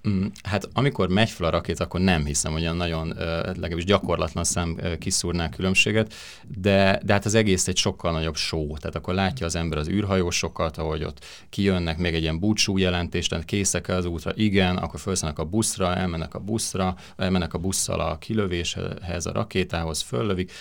Mm, 0.09 0.25
hát 0.43 0.69
amikor 0.73 1.09
megy 1.09 1.29
fel 1.29 1.47
a 1.47 1.49
rakéta, 1.49 1.83
akkor 1.83 1.99
nem 1.99 2.25
hiszem, 2.25 2.51
hogy 2.51 2.61
olyan 2.61 2.75
nagyon, 2.75 3.07
legalábbis 3.43 3.85
gyakorlatlan 3.85 4.43
szem 4.43 4.77
kiszúrná 4.99 5.49
különbséget, 5.49 6.13
de, 6.57 6.99
de 7.05 7.13
hát 7.13 7.25
az 7.25 7.33
egész 7.33 7.67
egy 7.67 7.77
sokkal 7.77 8.11
nagyobb 8.11 8.35
show. 8.35 8.77
Tehát 8.77 8.95
akkor 8.95 9.13
látja 9.13 9.45
az 9.45 9.55
ember 9.55 9.77
az 9.77 9.87
űrhajósokat, 9.87 10.77
ahogy 10.77 11.03
ott 11.03 11.25
kijönnek, 11.49 11.97
még 11.97 12.13
egy 12.13 12.21
ilyen 12.21 12.39
búcsú 12.39 12.77
jelentést, 12.77 13.29
tehát 13.29 13.45
készek 13.45 13.87
az 13.87 14.05
útra, 14.05 14.31
igen, 14.35 14.77
akkor 14.77 14.99
felszállnak 14.99 15.39
a 15.39 15.45
buszra, 15.45 15.95
elmennek 15.95 16.33
a 16.33 16.39
buszra, 16.39 16.95
elmennek 17.17 17.53
a 17.53 17.57
busszal 17.57 17.99
a 17.99 18.17
kilövéshez, 18.17 19.25
a 19.25 19.31
rakétához, 19.31 20.01
föllövik, 20.01 20.51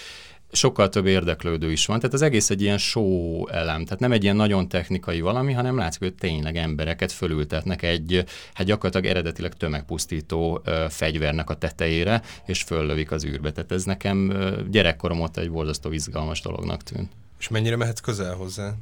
sokkal 0.53 0.89
több 0.89 1.07
érdeklődő 1.07 1.71
is 1.71 1.87
van. 1.87 1.99
Tehát 1.99 2.15
az 2.15 2.23
egész 2.23 2.51
egy 2.51 2.63
ilyen 2.63 2.79
show 2.79 3.47
elem, 3.49 3.85
tehát 3.85 4.01
nem 4.01 4.13
egy 4.13 4.23
ilyen 4.23 4.37
nagyon 4.37 4.69
technikai 4.69 5.21
valami, 5.21 5.53
hanem 5.53 5.77
látszik, 5.77 6.01
hogy 6.01 6.15
tényleg 6.15 6.57
embereket 6.57 7.13
fölültetnek 7.13 7.83
egy, 7.83 8.25
hát 8.55 8.67
gyakorlatilag 8.67 9.17
eredetileg 9.17 9.57
tömegpusztító 9.57 10.61
ö, 10.65 10.87
fegyvernek 10.89 11.51
a 11.51 11.55
tetejére, 11.55 12.23
és 12.47 12.63
föllövik 12.63 13.11
az 13.11 13.25
űrbe. 13.25 13.53
Tehát 13.53 13.73
ez 13.73 13.85
nekem 13.85 14.31
ö, 14.31 14.61
gyerekkorom 14.71 15.21
óta 15.21 15.41
egy 15.41 15.51
borzasztó 15.51 15.93
izgalmas 15.93 16.41
dolognak 16.41 16.83
tűnt. 16.83 17.11
És 17.39 17.49
mennyire 17.49 17.77
mehetsz 17.77 18.01
közel 18.01 18.35
hozzá? 18.35 18.75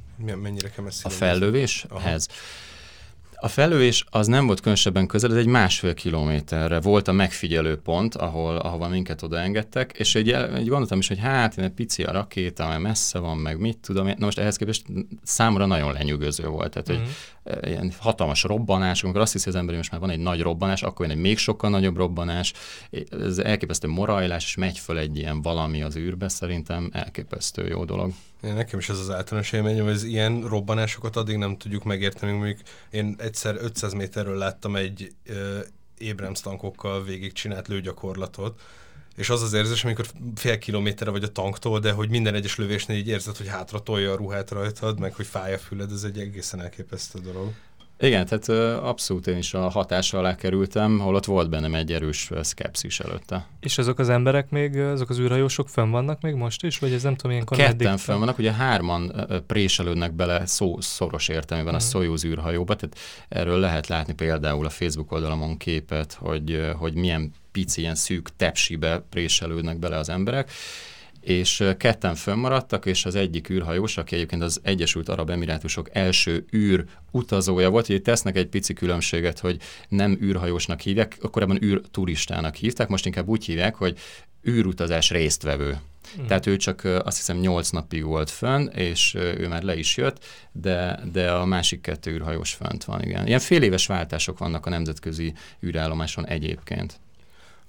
Mennyire 0.42 0.70
kell 0.70 0.84
A 1.02 1.08
fellövéshez? 1.08 2.28
A 3.42 3.48
felőés 3.48 4.04
az 4.10 4.26
nem 4.26 4.46
volt 4.46 4.58
különösebben 4.58 5.06
közel, 5.06 5.30
ez 5.30 5.36
egy 5.36 5.46
másfél 5.46 5.94
kilométerre 5.94 6.80
volt 6.80 7.08
a 7.08 7.12
megfigyelő 7.12 7.76
pont, 7.76 8.14
ahol, 8.14 8.56
ahova 8.56 8.88
minket 8.88 9.22
odaengedtek, 9.22 9.92
és 9.98 10.14
egy, 10.14 10.30
egy 10.30 10.68
gondoltam 10.68 10.98
is, 10.98 11.08
hogy 11.08 11.18
hát 11.18 11.58
egy 11.58 11.70
pici 11.70 12.02
a 12.02 12.12
rakéta, 12.12 12.68
mert 12.68 12.80
messze 12.80 13.18
van, 13.18 13.36
meg 13.36 13.58
mit 13.58 13.78
tudom. 13.78 14.06
Na 14.06 14.14
most 14.18 14.38
ehhez 14.38 14.56
képest 14.56 14.84
számomra 15.22 15.66
nagyon 15.66 15.92
lenyűgöző 15.92 16.46
volt. 16.48 16.70
Tehát, 16.70 16.92
mm-hmm. 16.92 17.00
hogy 17.00 17.54
mhm. 17.54 17.64
e, 17.64 17.68
ilyen 17.68 17.92
hatalmas 17.98 18.42
robbanás, 18.42 19.02
amikor 19.02 19.20
azt 19.20 19.32
hiszi 19.32 19.48
az 19.48 19.54
ember, 19.54 19.68
hogy 19.68 19.78
most 19.78 19.90
már 19.90 20.00
van 20.00 20.10
egy 20.10 20.18
nagy 20.18 20.40
robbanás, 20.40 20.82
akkor 20.82 21.06
jön 21.06 21.16
egy 21.16 21.22
még 21.22 21.38
sokkal 21.38 21.70
nagyobb 21.70 21.96
robbanás, 21.96 22.52
ez 23.10 23.38
elképesztő 23.38 23.88
morajlás, 23.88 24.44
és 24.44 24.54
megy 24.54 24.78
föl 24.78 24.98
egy 24.98 25.16
ilyen 25.16 25.42
valami 25.42 25.82
az 25.82 25.96
űrbe, 25.96 26.28
szerintem 26.28 26.90
elképesztő 26.92 27.66
jó 27.66 27.84
dolog. 27.84 28.12
Nekem 28.40 28.78
is 28.78 28.88
ez 28.88 28.98
az 28.98 29.10
általános 29.10 29.52
élményem, 29.52 29.84
hogy 29.84 29.92
az 29.92 30.02
ilyen 30.02 30.48
robbanásokat 30.48 31.16
addig 31.16 31.36
nem 31.36 31.56
tudjuk 31.56 31.84
megérteni, 31.84 32.32
mondjuk 32.32 32.58
én 32.90 33.14
egyszer 33.18 33.56
500 33.58 33.92
méterről 33.92 34.36
láttam 34.36 34.76
egy 34.76 35.14
Abrams 36.10 36.40
tankokkal 36.40 37.04
végig 37.04 37.32
csinált 37.32 37.68
lőgyakorlatot, 37.68 38.60
és 39.16 39.30
az 39.30 39.42
az 39.42 39.52
érzés, 39.52 39.84
amikor 39.84 40.06
fél 40.34 40.58
kilométerre 40.58 41.10
vagy 41.10 41.22
a 41.22 41.32
tanktól, 41.32 41.80
de 41.80 41.92
hogy 41.92 42.08
minden 42.08 42.34
egyes 42.34 42.56
lövésnél 42.56 42.96
így 42.96 43.08
érzed, 43.08 43.36
hogy 43.36 43.48
hátra 43.48 43.78
tolja 43.78 44.12
a 44.12 44.16
ruhát 44.16 44.50
rajtad, 44.50 45.00
meg 45.00 45.14
hogy 45.14 45.26
fáj 45.26 45.54
a 45.54 45.58
füled, 45.58 45.92
ez 45.92 46.04
egy 46.04 46.18
egészen 46.18 46.60
elképesztő 46.60 47.18
dolog. 47.18 47.52
Igen, 48.00 48.26
tehát 48.26 48.78
abszolút 48.82 49.26
én 49.26 49.36
is 49.36 49.54
a 49.54 49.68
hatása 49.68 50.18
alá 50.18 50.34
kerültem, 50.34 50.98
holott 50.98 51.24
volt 51.24 51.50
bennem 51.50 51.74
egy 51.74 51.92
erős 51.92 52.30
szkepszis 52.40 53.00
előtte. 53.00 53.46
És 53.60 53.78
azok 53.78 53.98
az 53.98 54.08
emberek 54.08 54.50
még, 54.50 54.76
azok 54.76 55.10
az 55.10 55.18
űrhajósok 55.18 55.68
fönn 55.68 55.90
vannak 55.90 56.20
még 56.20 56.34
most 56.34 56.64
is, 56.64 56.78
vagy 56.78 56.92
ez 56.92 57.02
nem 57.02 57.14
tudom, 57.14 57.32
ilyenkor 57.32 57.56
Ketten 57.56 57.96
fönn 57.96 58.18
vannak, 58.18 58.38
ugye 58.38 58.52
hárman 58.52 59.26
préselődnek 59.46 60.12
bele 60.12 60.46
szó, 60.46 60.80
szoros 60.80 61.28
értelmében 61.28 61.74
uh-huh. 61.74 61.90
a 61.92 61.96
mhm. 61.96 62.04
Soyuz 62.04 62.24
űrhajóba, 62.24 62.76
tehát 62.76 62.98
erről 63.28 63.58
lehet 63.58 63.86
látni 63.86 64.12
például 64.12 64.66
a 64.66 64.70
Facebook 64.70 65.12
oldalamon 65.12 65.56
képet, 65.56 66.12
hogy, 66.12 66.70
hogy 66.76 66.94
milyen 66.94 67.32
pici, 67.52 67.80
ilyen 67.80 67.94
szűk 67.94 68.28
tepsibe 68.36 69.02
préselődnek 69.10 69.78
bele 69.78 69.96
az 69.96 70.08
emberek, 70.08 70.50
és 71.20 71.64
ketten 71.76 72.14
fönnmaradtak, 72.14 72.86
és 72.86 73.04
az 73.04 73.14
egyik 73.14 73.48
űrhajós, 73.48 73.96
aki 73.96 74.14
egyébként 74.14 74.42
az 74.42 74.60
Egyesült 74.62 75.08
Arab 75.08 75.30
Emirátusok 75.30 75.88
első 75.92 76.44
űr 76.54 76.84
utazója 77.10 77.70
volt, 77.70 77.86
hogy 77.86 78.02
tesznek 78.02 78.36
egy 78.36 78.46
pici 78.46 78.72
különbséget, 78.72 79.38
hogy 79.38 79.56
nem 79.88 80.18
űrhajósnak 80.22 80.80
hívják, 80.80 81.18
korábban 81.30 81.62
űrturistának 81.62 82.54
hívták, 82.54 82.88
most 82.88 83.06
inkább 83.06 83.28
úgy 83.28 83.44
hívják, 83.44 83.74
hogy 83.74 83.98
űrutazás 84.48 85.10
résztvevő. 85.10 85.78
Mm. 86.20 86.26
Tehát 86.26 86.46
ő 86.46 86.56
csak 86.56 86.84
azt 86.84 87.16
hiszem 87.16 87.38
8 87.38 87.70
napig 87.70 88.04
volt 88.04 88.30
fönn, 88.30 88.66
és 88.66 89.14
ő 89.14 89.48
már 89.48 89.62
le 89.62 89.76
is 89.76 89.96
jött, 89.96 90.24
de, 90.52 91.00
de 91.12 91.30
a 91.30 91.44
másik 91.44 91.80
kettő 91.80 92.10
űrhajós 92.10 92.52
fönt 92.52 92.84
van, 92.84 93.02
igen. 93.02 93.26
Ilyen 93.26 93.38
fél 93.38 93.62
éves 93.62 93.86
váltások 93.86 94.38
vannak 94.38 94.66
a 94.66 94.70
nemzetközi 94.70 95.32
űrállomáson 95.64 96.26
egyébként. 96.26 97.00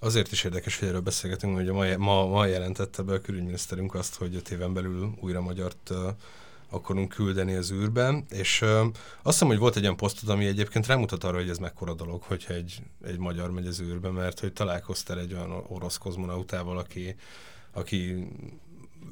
Azért 0.04 0.32
is 0.32 0.44
érdekes, 0.44 0.80
hogy 0.80 0.88
erről 0.88 1.02
beszélgetünk, 1.02 1.56
hogy 1.56 1.68
ma, 1.68 1.98
ma, 1.98 2.26
ma 2.26 2.46
jelentette 2.46 3.02
be 3.02 3.14
a 3.14 3.22
külügyminiszterünk 3.22 3.94
azt, 3.94 4.16
hogy 4.16 4.36
öt 4.36 4.50
éven 4.50 4.74
belül 4.74 5.14
újra 5.20 5.42
magyart 5.42 5.90
uh, 5.90 5.98
akarunk 6.70 7.10
küldeni 7.10 7.56
az 7.56 7.72
űrben, 7.72 8.26
és 8.30 8.62
uh, 8.62 8.70
azt 8.80 8.94
hiszem, 9.24 9.48
hogy 9.48 9.58
volt 9.58 9.76
egy 9.76 9.82
olyan 9.84 9.96
posztod, 9.96 10.30
ami 10.30 10.46
egyébként 10.46 10.88
rámutat 10.88 11.24
arra, 11.24 11.38
hogy 11.38 11.50
ez 11.50 11.58
mekkora 11.58 11.94
dolog, 11.94 12.22
hogyha 12.22 12.54
egy, 12.54 12.82
egy 13.06 13.18
magyar 13.18 13.52
megy 13.52 13.68
az 13.68 13.82
űrbe, 13.82 14.10
mert 14.10 14.40
hogy 14.40 14.54
találkoztál 14.54 15.20
egy 15.20 15.34
olyan 15.34 15.64
orosz 15.68 15.98
kozmonautával, 15.98 16.78
aki, 16.78 17.16
aki 17.72 18.28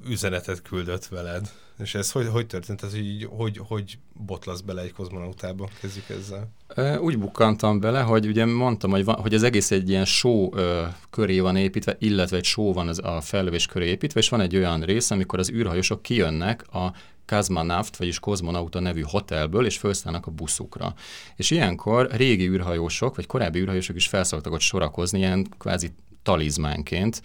üzenetet 0.08 0.62
küldött 0.62 1.06
veled. 1.06 1.52
És 1.80 1.95
ez 1.95 2.12
hogy, 2.12 2.28
hogy 2.28 2.47
történt? 2.47 2.84
Ez 2.84 2.95
így, 2.95 3.28
hogy, 3.30 3.62
hogy 3.67 3.97
botlasz 4.13 4.62
bele 4.62 4.82
egy 4.82 4.93
kozmonautába? 4.93 5.69
Kezdjük 5.82 6.06
ezzel. 6.10 6.49
Úgy 6.99 7.17
bukkantam 7.17 7.80
bele, 7.80 8.02
hogy 8.02 8.28
ugye 8.28 8.45
mondtam, 8.45 8.91
hogy, 8.91 9.06
van, 9.06 9.15
hogy 9.15 9.34
az 9.34 9.43
egész 9.43 9.71
egy 9.71 9.89
ilyen 9.89 10.06
ö, 10.52 10.86
köré 11.10 11.39
van 11.39 11.56
építve, 11.56 11.95
illetve 11.99 12.38
egy 12.38 12.43
show 12.43 12.73
van 12.73 12.88
az 12.88 12.99
a 13.04 13.21
fellövés 13.21 13.65
köré 13.65 13.88
építve, 13.88 14.19
és 14.19 14.30
van 14.30 14.41
egy 14.41 14.56
olyan 14.56 14.82
rész, 14.82 15.12
amikor 15.12 15.39
az 15.39 15.52
űrhajósok 15.52 16.02
kijönnek 16.02 16.73
a 16.73 16.93
Kazmanaft, 17.25 17.97
vagyis 17.97 18.19
Kozmonauta 18.19 18.80
nevű 18.80 19.02
hotelből, 19.02 19.65
és 19.65 19.78
felszállnak 19.78 20.28
a 20.28 20.32
buszukra. 20.32 20.93
És 21.36 21.52
ilyenkor 21.52 22.08
régi 22.12 22.47
űrhajósok, 22.47 23.15
vagy 23.15 23.25
korábbi 23.25 23.60
űrhajósok 23.60 23.95
is 23.95 24.08
felszoktak 24.08 24.54
ott 24.54 24.60
sorakozni, 24.60 25.17
ilyen 25.17 25.47
kvázi 25.58 25.91
talizmánként, 26.23 27.21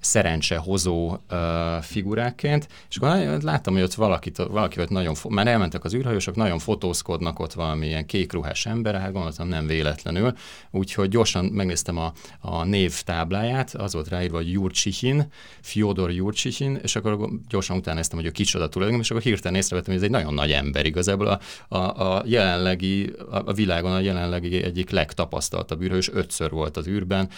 szerencsehozó 0.00 1.16
uh, 1.30 1.82
figurákként, 1.82 2.68
és 2.88 2.96
akkor 2.96 3.42
láttam, 3.42 3.74
hogy 3.74 3.82
ott 3.82 3.94
valaki, 3.94 4.32
valaki 4.36 4.80
ott 4.80 4.88
nagyon, 4.88 5.14
már 5.28 5.46
elmentek 5.46 5.84
az 5.84 5.94
űrhajósok, 5.94 6.36
nagyon 6.36 6.58
fotózkodnak 6.58 7.38
ott 7.38 7.52
valamilyen 7.52 8.06
kékruhás 8.06 8.66
ember, 8.66 8.94
hát 8.94 9.12
gondoltam 9.12 9.48
nem 9.48 9.66
véletlenül, 9.66 10.32
úgyhogy 10.70 11.08
gyorsan 11.08 11.44
megnéztem 11.44 11.96
a, 11.98 12.12
a 12.40 12.64
név 12.64 13.02
tábláját, 13.02 13.74
az 13.74 13.92
volt 13.92 14.08
ráírva, 14.08 14.36
hogy 14.36 14.52
Jurcsihin, 14.52 15.26
Fyodor 15.60 16.12
Jurcsihin, 16.12 16.78
és 16.82 16.96
akkor 16.96 17.28
gyorsan 17.48 17.76
utána 17.76 17.96
néztem, 17.96 18.18
hogy 18.18 18.28
a 18.28 18.32
kicsoda 18.32 18.68
tulajdonképpen, 18.68 19.04
és 19.04 19.10
akkor 19.10 19.22
hirtelen 19.22 19.58
észrevettem, 19.58 19.94
hogy 19.94 20.02
ez 20.02 20.08
egy 20.08 20.14
nagyon 20.14 20.34
nagy 20.34 20.50
ember 20.50 20.86
igazából 20.86 21.26
a, 21.26 21.40
a, 21.76 22.16
a 22.16 22.22
jelenlegi, 22.26 23.12
a, 23.30 23.36
a 23.46 23.52
világon 23.52 23.92
a 23.92 24.00
jelenlegi 24.00 24.62
egyik 24.62 24.90
legtapasztaltabb 24.90 25.82
űrhős, 25.82 26.10
ötször 26.12 26.50
volt 26.50 26.76
az 26.76 26.86
űrben, 26.86 27.28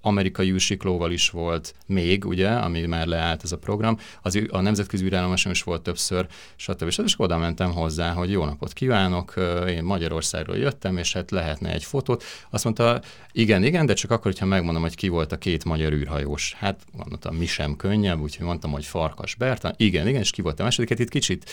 amerikai 0.00 0.50
űrsiklóval 0.50 1.12
is 1.12 1.30
volt, 1.30 1.74
még, 1.96 2.24
ugye, 2.24 2.48
ami 2.48 2.80
már 2.80 3.06
leállt 3.06 3.42
ez 3.42 3.52
a 3.52 3.58
program, 3.58 3.98
az 4.22 4.42
a 4.48 4.60
nemzetközi 4.60 5.04
űrállomáson 5.04 5.52
is 5.52 5.62
volt 5.62 5.82
többször, 5.82 6.26
stb. 6.56 6.86
És, 6.86 6.98
és 7.04 7.14
oda 7.16 7.38
mentem 7.38 7.72
hozzá, 7.72 8.12
hogy 8.12 8.30
jó 8.30 8.44
napot 8.44 8.72
kívánok, 8.72 9.34
én 9.68 9.82
Magyarországról 9.82 10.56
jöttem, 10.56 10.96
és 10.96 11.12
hát 11.12 11.30
lehetne 11.30 11.72
egy 11.72 11.84
fotót. 11.84 12.24
Azt 12.50 12.64
mondta, 12.64 13.00
igen, 13.32 13.64
igen, 13.64 13.86
de 13.86 13.92
csak 13.92 14.10
akkor, 14.10 14.24
hogyha 14.24 14.46
megmondom, 14.46 14.82
hogy 14.82 14.94
ki 14.94 15.08
volt 15.08 15.32
a 15.32 15.36
két 15.36 15.64
magyar 15.64 15.92
űrhajós. 15.92 16.54
Hát 16.58 16.80
mondtam, 16.92 17.34
mi 17.34 17.46
sem 17.46 17.76
könnyebb, 17.76 18.20
úgyhogy 18.20 18.46
mondtam, 18.46 18.70
hogy 18.70 18.84
Farkas 18.84 19.34
Berta. 19.34 19.74
Igen, 19.76 20.08
igen, 20.08 20.20
és 20.20 20.30
ki 20.30 20.42
volt 20.42 20.60
a 20.60 20.62
másodiket. 20.62 20.98
Itt 20.98 21.08
kicsit 21.08 21.50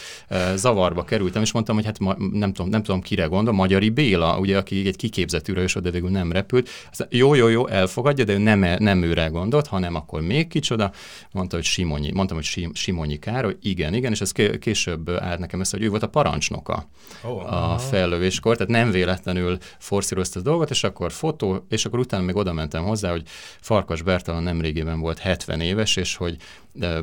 zavarba 0.55 1.03
kerültem, 1.03 1.41
és 1.41 1.51
mondtam, 1.51 1.75
hogy 1.75 1.85
hát 1.85 1.99
ma, 1.99 2.15
nem, 2.31 2.53
tudom, 2.53 2.71
nem 2.71 2.83
tudom, 2.83 3.01
kire 3.01 3.25
gondol, 3.25 3.53
Magyari 3.53 3.89
Béla, 3.89 4.39
ugye, 4.39 4.57
aki 4.57 4.87
egy 4.87 4.95
kiképzett 4.95 5.49
űrhajós, 5.49 5.73
de 5.73 5.91
végül 5.91 6.09
nem 6.09 6.31
repült. 6.31 6.69
Aztán, 6.91 7.07
jó, 7.11 7.33
jó, 7.33 7.47
jó, 7.47 7.67
elfogadja, 7.67 8.23
de 8.23 8.33
ő 8.33 8.37
nem, 8.37 8.59
nem 8.77 9.03
őre 9.03 9.27
gondolt, 9.27 9.67
hanem 9.67 9.95
akkor 9.95 10.21
még 10.33 10.47
kicsoda. 10.47 10.91
Mondta, 11.31 11.55
hogy 11.55 11.65
Simonyi, 11.65 12.11
mondtam, 12.11 12.37
hogy 12.37 12.45
Sim, 12.45 12.73
Simonyi 12.73 13.19
Károly, 13.19 13.57
igen, 13.61 13.93
igen, 13.93 14.11
és 14.11 14.21
ez 14.21 14.31
később 14.59 15.09
állt 15.09 15.39
nekem 15.39 15.59
össze, 15.59 15.77
hogy 15.77 15.85
ő 15.85 15.89
volt 15.89 16.03
a 16.03 16.09
parancsnoka 16.09 16.87
oh, 17.23 17.53
a 17.53 17.77
fellövéskor, 17.77 18.55
tehát 18.55 18.71
nem 18.71 18.91
véletlenül 18.91 19.57
forszírozta 19.77 20.39
a 20.39 20.43
dolgot, 20.43 20.69
és 20.69 20.83
akkor 20.83 21.11
fotó, 21.11 21.65
és 21.69 21.85
akkor 21.85 21.99
utána 21.99 22.23
még 22.23 22.35
oda 22.35 22.53
mentem 22.53 22.83
hozzá, 22.83 23.11
hogy 23.11 23.23
Farkas 23.61 24.01
Bertalan 24.01 24.43
nemrégében 24.43 24.99
volt 24.99 25.19
70 25.19 25.59
éves, 25.59 25.95
és 25.95 26.15
hogy 26.15 26.37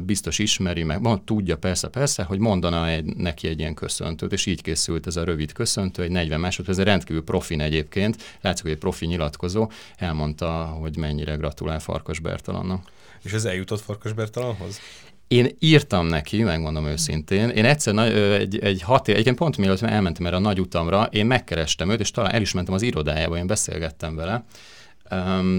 biztos 0.02 0.38
ismeri 0.38 0.82
meg, 0.82 1.00
mond, 1.00 1.22
tudja 1.22 1.56
persze, 1.56 1.88
persze, 1.88 2.22
hogy 2.22 2.38
mondana 2.38 2.88
egy, 2.88 3.16
neki 3.16 3.48
egy 3.48 3.58
ilyen 3.58 3.74
köszöntőt, 3.74 4.32
és 4.32 4.46
így 4.46 4.62
készült 4.62 5.06
ez 5.06 5.16
a 5.16 5.24
rövid 5.24 5.52
köszöntő, 5.52 6.02
egy 6.02 6.10
40 6.10 6.40
másodperc, 6.40 6.78
ez 6.78 6.84
rendkívül 6.84 7.24
profin 7.24 7.60
egyébként, 7.60 8.38
látszik, 8.40 8.62
hogy 8.62 8.72
egy 8.72 8.78
profi 8.78 9.06
nyilatkozó, 9.06 9.70
elmondta, 9.96 10.50
hogy 10.64 10.96
mennyire 10.96 11.34
gratulál 11.34 11.80
Farkas 11.80 12.18
Bertalannak. 12.18 12.90
És 13.22 13.32
ez 13.32 13.44
eljutott 13.44 13.80
Farkas 13.80 14.12
Bertalanhoz? 14.12 14.80
Én 15.28 15.56
írtam 15.58 16.06
neki, 16.06 16.42
megmondom 16.42 16.86
őszintén, 16.86 17.48
én 17.48 17.64
egyszer 17.64 17.98
egy, 17.98 18.58
egy 18.58 18.82
hat 18.82 19.08
év, 19.08 19.14
egyébként 19.14 19.38
pont 19.38 19.56
mielőtt 19.56 19.80
elmentem 19.80 20.26
erre 20.26 20.36
a 20.36 20.40
nagy 20.40 20.60
utamra, 20.60 21.04
én 21.04 21.26
megkerestem 21.26 21.90
őt, 21.90 22.00
és 22.00 22.10
talán 22.10 22.32
el 22.32 22.40
is 22.40 22.52
mentem 22.52 22.74
az 22.74 22.82
irodájába, 22.82 23.36
én 23.36 23.46
beszélgettem 23.46 24.14
vele, 24.14 24.44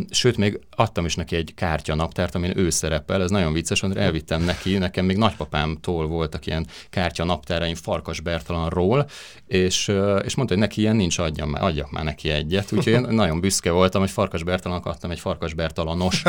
Sőt, 0.10 0.38
még 0.38 0.60
adtam 0.76 1.06
is 1.06 1.16
neki 1.16 1.36
egy 1.36 1.54
kártyanaptárt, 1.56 2.36
amin 2.36 2.58
ő 2.58 2.70
szerepel, 2.70 3.22
ez 3.22 3.30
nagyon 3.30 3.54
vicces, 3.54 3.82
mert 3.82 3.96
elvittem 3.96 4.44
neki, 4.44 4.78
nekem 4.78 5.06
még 5.06 5.18
nagypapámtól 5.18 6.08
voltak 6.08 6.46
ilyen 6.46 6.68
kártyanaptáraim 6.90 7.76
Farkas 7.76 8.20
Bertalanról, 8.20 9.10
és, 9.48 9.88
és 10.24 10.36
mondta, 10.36 10.54
hogy 10.54 10.64
neki 10.64 10.82
ilyen 10.82 10.96
nincs, 10.96 11.18
adjam 11.18 11.50
már, 11.50 11.64
adjak 11.64 11.92
már 11.92 12.04
neki 12.04 12.30
egyet. 12.30 12.72
Úgyhogy 12.72 12.94
én 12.94 13.02
nagyon 13.02 13.40
büszke 13.40 13.72
voltam, 13.72 14.02
hogy 14.02 14.12
Farkas 14.12 14.44
Bertalannak 14.44 14.86
adtam 14.86 15.12
egy 15.12 15.20
Farkas 15.20 15.54
Bertalanos 15.54 16.24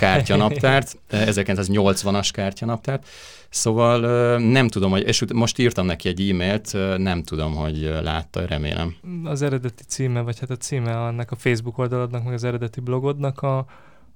kártyanaptárt, 0.00 0.96
1980-as 1.10 2.28
kártyanaptárt, 2.32 3.06
Szóval 3.50 4.38
nem 4.38 4.68
tudom, 4.68 4.90
hogy, 4.90 5.06
és 5.06 5.24
most 5.34 5.58
írtam 5.58 5.86
neki 5.86 6.08
egy 6.08 6.30
e-mailt, 6.30 6.72
nem 6.98 7.22
tudom, 7.22 7.54
hogy 7.54 7.98
látta, 8.02 8.46
remélem. 8.46 8.94
Az 9.24 9.42
eredeti 9.42 9.82
címe, 9.82 10.20
vagy 10.20 10.38
hát 10.38 10.50
a 10.50 10.56
címe 10.56 11.00
annak 11.00 11.30
a 11.30 11.36
Facebook 11.36 11.78
oldaladnak, 11.78 12.24
meg 12.24 12.32
az 12.32 12.44
eredeti 12.44 12.67
blogodnak 12.76 13.42
a, 13.42 13.66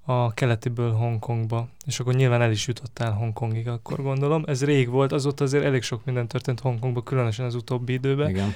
a 0.05 0.35
keletiből 0.35 0.93
Hongkongba, 0.93 1.69
és 1.87 2.01
akkor 2.01 2.15
nyilván 2.15 2.43
el 2.43 2.51
is 2.51 2.67
jutottál 2.67 3.13
Hongkongig, 3.13 3.69
akkor 3.69 4.03
gondolom. 4.03 4.45
Ez 4.47 4.65
rég 4.65 4.89
volt, 4.89 5.13
azóta 5.13 5.45
azért 5.45 5.65
elég 5.65 5.83
sok 5.83 6.05
minden 6.05 6.27
történt 6.27 6.61
Hongkongba, 6.61 7.03
különösen 7.03 7.45
az 7.45 7.55
utóbbi 7.55 7.93
időben. 7.93 8.29
Igen. 8.29 8.55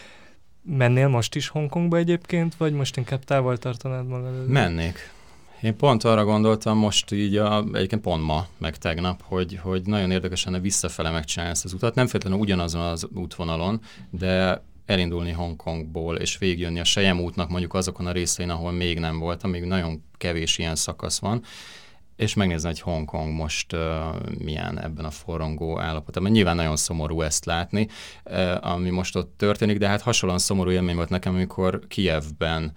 Mennél 0.63 1.09
most 1.09 1.35
is 1.35 1.49
Hongkongba 1.49 1.97
egyébként, 1.97 2.55
vagy 2.57 2.73
most 2.73 2.97
inkább 2.97 3.25
távol 3.25 3.59
tartanád 3.59 4.07
magad? 4.07 4.49
Mennék. 4.49 5.15
Én 5.63 5.77
pont 5.77 6.05
arra 6.05 6.25
gondoltam 6.25 6.79
most 6.79 7.13
így, 7.13 7.37
a, 7.37 7.65
egyébként 7.73 8.03
pont 8.03 8.23
ma, 8.23 8.47
meg 8.59 8.77
tegnap, 8.77 9.23
hogy, 9.23 9.59
hogy 9.63 9.83
nagyon 9.85 10.11
érdekes 10.11 10.45
lenne 10.45 10.61
visszafele 10.61 11.11
megcsinálni 11.11 11.53
ezt 11.53 11.65
az 11.65 11.73
utat. 11.73 11.95
Nem 11.95 12.07
feltétlenül 12.07 12.45
ugyanazon 12.45 12.83
az 12.83 13.09
útvonalon, 13.15 13.81
de 14.11 14.63
elindulni 14.87 15.31
Hongkongból, 15.31 16.17
és 16.17 16.39
végigjönni 16.39 16.81
a 16.81 16.85
Sejem 16.85 17.21
útnak 17.21 17.49
mondjuk 17.49 17.75
azokon 17.75 18.07
a 18.07 18.13
részein, 18.13 18.51
ahol 18.51 18.73
még 18.73 18.99
nem 18.99 19.19
voltam, 19.19 19.51
még 19.51 19.65
nagyon 19.65 20.03
kevés 20.19 20.59
ilyen 20.59 20.77
szakasz 20.77 21.19
van, 21.19 21.43
és 22.17 22.35
megnézni, 22.35 22.69
hogy 22.69 22.81
Hongkong 22.81 23.35
most 23.35 23.73
uh, 23.73 23.81
milyen 24.39 24.81
ebben 24.81 25.05
a 25.05 25.11
forrongó 25.11 25.81
állapotban. 25.81 26.31
Nyilván 26.31 26.57
nagyon 26.57 26.77
szomorú 26.77 27.21
ezt 27.21 27.45
látni, 27.45 27.89
uh, 28.25 28.73
ami 28.73 28.91
most 28.91 29.17
ott 29.17 29.35
történik, 29.37 29.79
de 29.79 29.89
hát 29.89 30.01
hasonlóan 30.01 30.41
szomorú 30.41 30.71
élmény 30.71 30.97
volt 30.97 31.09
nekem, 31.09 31.35
amikor 31.35 31.81
Kievben 31.89 32.73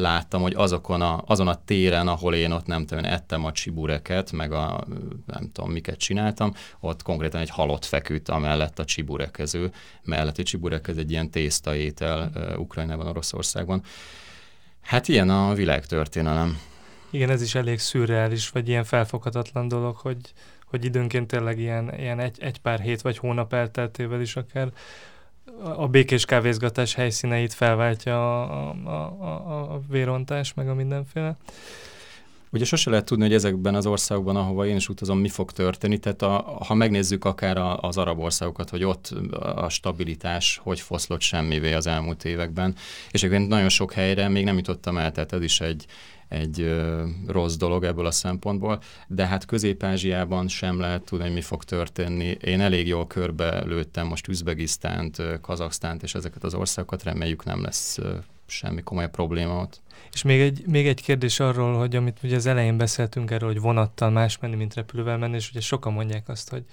láttam, 0.00 0.42
hogy 0.42 0.54
azokon 0.56 1.00
a, 1.00 1.22
azon 1.26 1.48
a 1.48 1.64
téren, 1.64 2.08
ahol 2.08 2.34
én 2.34 2.52
ott 2.52 2.66
nem 2.66 2.86
tudom, 2.86 3.04
ettem 3.04 3.44
a 3.44 3.52
csibureket, 3.52 4.32
meg 4.32 4.52
a 4.52 4.84
nem 5.26 5.50
tudom, 5.52 5.70
miket 5.70 5.98
csináltam, 5.98 6.52
ott 6.80 7.02
konkrétan 7.02 7.40
egy 7.40 7.50
halott 7.50 7.84
feküdt 7.84 8.28
amellett 8.28 8.78
a 8.78 8.84
csiburekező, 8.84 9.72
melletti 10.02 10.42
csiburek, 10.42 10.88
ez 10.88 10.96
egy 10.96 11.10
ilyen 11.10 11.30
tésztaétel 11.30 12.30
uh, 12.34 12.60
Ukrajnában, 12.60 13.06
Oroszországban. 13.06 13.82
Hát 14.80 15.08
ilyen 15.08 15.30
a 15.30 15.54
világtörténelem. 15.54 16.58
Igen, 17.10 17.30
ez 17.30 17.42
is 17.42 17.54
elég 17.54 17.78
szürreális, 17.78 18.48
vagy 18.48 18.68
ilyen 18.68 18.84
felfoghatatlan 18.84 19.68
dolog, 19.68 19.96
hogy, 19.96 20.16
hogy 20.64 20.84
időnként 20.84 21.26
tényleg 21.26 21.58
ilyen, 21.58 21.94
ilyen 21.98 22.20
egy, 22.20 22.36
egy 22.40 22.58
pár 22.58 22.80
hét 22.80 23.00
vagy 23.00 23.18
hónap 23.18 23.52
elteltével 23.52 24.20
is 24.20 24.36
akár 24.36 24.72
a 25.62 25.88
békés 25.88 26.24
kávézgatás 26.24 26.94
helyszíneit 26.94 27.52
felváltja 27.52 28.42
a, 28.42 28.74
a, 28.84 28.90
a, 29.24 29.72
a 29.74 29.80
vérontás, 29.88 30.54
meg 30.54 30.68
a 30.68 30.74
mindenféle. 30.74 31.36
Ugye 32.52 32.64
sose 32.64 32.90
lehet 32.90 33.04
tudni, 33.04 33.24
hogy 33.24 33.34
ezekben 33.34 33.74
az 33.74 33.86
országokban, 33.86 34.36
ahova 34.36 34.66
én 34.66 34.76
is 34.76 34.88
utazom, 34.88 35.18
mi 35.18 35.28
fog 35.28 35.52
történni. 35.52 35.98
Tehát 35.98 36.22
a, 36.22 36.56
ha 36.66 36.74
megnézzük 36.74 37.24
akár 37.24 37.56
a, 37.56 37.78
az 37.80 37.96
arab 37.96 38.18
országokat, 38.18 38.70
hogy 38.70 38.84
ott 38.84 39.14
a 39.40 39.68
stabilitás 39.68 40.60
hogy 40.62 40.80
foszlott 40.80 41.20
semmivé 41.20 41.72
az 41.72 41.86
elmúlt 41.86 42.24
években, 42.24 42.74
és 43.10 43.22
egyébként 43.22 43.48
nagyon 43.48 43.68
sok 43.68 43.92
helyre 43.92 44.28
még 44.28 44.44
nem 44.44 44.56
jutottam 44.56 44.98
el, 44.98 45.12
tehát 45.12 45.32
ez 45.32 45.42
is 45.42 45.60
egy, 45.60 45.86
egy 46.30 46.82
rossz 47.26 47.56
dolog 47.56 47.84
ebből 47.84 48.06
a 48.06 48.10
szempontból, 48.10 48.82
de 49.06 49.26
hát 49.26 49.44
Közép-Ázsiában 49.44 50.48
sem 50.48 50.80
lehet 50.80 51.04
tudni, 51.04 51.24
hogy 51.24 51.34
mi 51.34 51.40
fog 51.40 51.64
történni. 51.64 52.36
Én 52.44 52.60
elég 52.60 52.86
jól 52.86 53.06
körbe 53.06 53.64
lőttem 53.64 54.06
most 54.06 54.28
Üzbegisztánt, 54.28 55.22
Kazaksztánt 55.40 56.02
és 56.02 56.14
ezeket 56.14 56.44
az 56.44 56.54
országokat, 56.54 57.02
reméljük 57.02 57.44
nem 57.44 57.62
lesz 57.62 57.98
semmi 58.46 58.82
komoly 58.82 59.10
probléma 59.10 59.60
ott. 59.60 59.80
És 60.12 60.22
még 60.22 60.40
egy, 60.40 60.62
még 60.66 60.86
egy 60.86 61.02
kérdés 61.02 61.40
arról, 61.40 61.78
hogy 61.78 61.96
amit 61.96 62.18
ugye 62.22 62.36
az 62.36 62.46
elején 62.46 62.76
beszéltünk 62.76 63.30
erről, 63.30 63.48
hogy 63.48 63.60
vonattal 63.60 64.10
más 64.10 64.38
menni, 64.38 64.56
mint 64.56 64.74
repülővel 64.74 65.18
menni, 65.18 65.36
és 65.36 65.50
ugye 65.50 65.60
sokan 65.60 65.92
mondják 65.92 66.28
azt, 66.28 66.50
hogy 66.50 66.64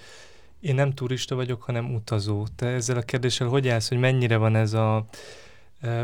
én 0.59 0.75
nem 0.75 0.91
turista 0.91 1.35
vagyok, 1.35 1.61
hanem 1.61 1.93
utazó. 1.93 2.45
Te 2.55 2.65
ezzel 2.65 2.97
a 2.97 3.01
kérdéssel 3.01 3.47
hogy 3.47 3.67
állsz, 3.67 3.89
hogy 3.89 3.97
mennyire 3.97 4.37
van 4.37 4.55
ez 4.55 4.73
a 4.73 5.05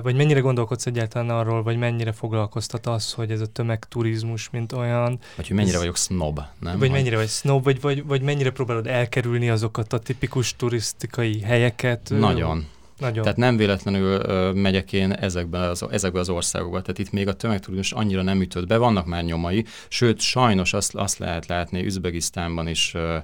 vagy 0.04 0.16
mennyire 0.16 0.40
gondolkodsz 0.40 0.86
egyáltalán 0.86 1.30
arról, 1.30 1.64
vagy 1.64 1.78
mennyire 1.78 2.12
foglalkoztat 2.12 2.88
az, 2.88 3.14
hogy 3.14 3.32
ez 3.32 3.42
a 3.42 3.46
tömegturizmus, 3.46 4.50
mint 4.50 4.72
olyan... 4.72 5.20
Vagy 5.36 5.48
hogy 5.48 5.56
mennyire 5.56 5.76
ez, 5.76 5.80
vagyok 5.80 5.98
snob, 5.98 6.40
nem? 6.60 6.80
Vagy 6.80 6.92
mennyire 6.92 7.16
vagy 7.16 7.30
snob, 7.30 7.64
vagy, 7.64 7.82
vagy, 7.82 8.06
vagy 8.06 8.22
mennyire 8.22 8.52
próbálod 8.52 8.88
elkerülni 8.88 9.50
azokat 9.50 9.94
a 9.94 10.00
tipikus 10.00 10.56
turisztikai 10.56 11.42
helyeket? 11.42 12.10
Nagyon. 12.10 12.68
Nagyon. 13.00 13.24
Tehát 13.24 13.38
nem 13.38 13.58
véletlenül 13.58 14.22
ö, 14.22 14.52
megyek 14.52 14.94
én 14.94 15.12
ezekbe 15.12 15.60
az, 15.60 15.86
ezekbe 15.92 16.20
az 16.20 16.30
országokba. 16.30 16.82
Tehát 16.82 17.00
itt 17.00 17.12
még 17.12 17.28
a 17.28 17.34
tömegturizmus 17.34 17.92
annyira 17.92 18.22
nem 18.22 18.42
ütött 18.42 18.68
be, 18.68 18.78
vannak 18.78 19.06
már 19.06 19.24
nyomai, 19.24 19.66
sőt, 19.88 20.20
sajnos 20.20 20.74
azt, 20.74 20.96
azt 20.96 21.18
lehet 21.18 21.46
látni 21.46 21.86
Üzbegisztánban 21.86 22.68
is, 22.68 22.92
ö, 22.94 23.18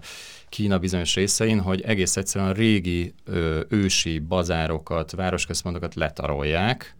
Kína 0.50 0.80
bizonyos 0.80 1.16
részein, 1.16 1.60
hogy 1.60 1.82
egész 1.82 2.18
egyszerűen 2.18 2.50
a 2.50 2.54
régi 2.54 3.14
ö, 3.24 3.62
ősi 3.70 4.20
bazárokat, 4.20 5.12
városközpontokat 5.12 5.96
letarolják, 5.96 6.98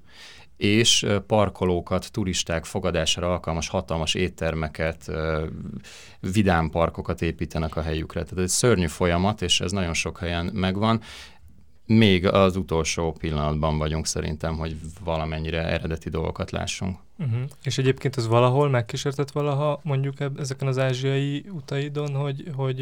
és 0.58 1.06
parkolókat, 1.28 2.12
turisták 2.12 2.66
fogadására 2.66 3.32
alkalmas 3.32 3.68
hatalmas 3.68 4.14
éttermeket, 4.14 5.12
vidámparkokat 6.20 7.22
építenek 7.22 7.76
a 7.76 7.82
helyükre. 7.82 8.22
Tehát 8.24 8.38
ez 8.38 8.44
egy 8.44 8.50
szörnyű 8.50 8.88
folyamat, 8.88 9.42
és 9.42 9.62
ez 9.62 9.72
nagyon 9.72 9.94
sok 9.94 10.18
helyen 10.18 10.50
megvan. 10.54 11.02
Még 11.90 12.26
az 12.26 12.56
utolsó 12.56 13.12
pillanatban 13.12 13.78
vagyunk 13.78 14.08
szerintem, 14.08 14.58
hogy 14.58 14.76
valamennyire 15.04 15.64
eredeti 15.64 16.10
dolgokat 16.10 16.52
lássunk. 16.52 16.98
Uh-huh. 17.18 17.42
És 17.64 17.78
egyébként 17.78 18.16
az 18.16 18.28
valahol 18.28 18.70
megkísértett 18.70 19.32
valaha 19.32 19.80
mondjuk 19.84 20.16
ezeken 20.38 20.68
az 20.68 20.78
ázsiai 20.78 21.46
utaidon, 21.52 22.16
hogy, 22.16 22.44
hogy, 22.56 22.80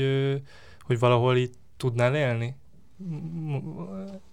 hogy 0.81 0.99
valahol 0.99 1.37
itt 1.37 1.53
tudnál 1.77 2.15
élni? 2.15 2.55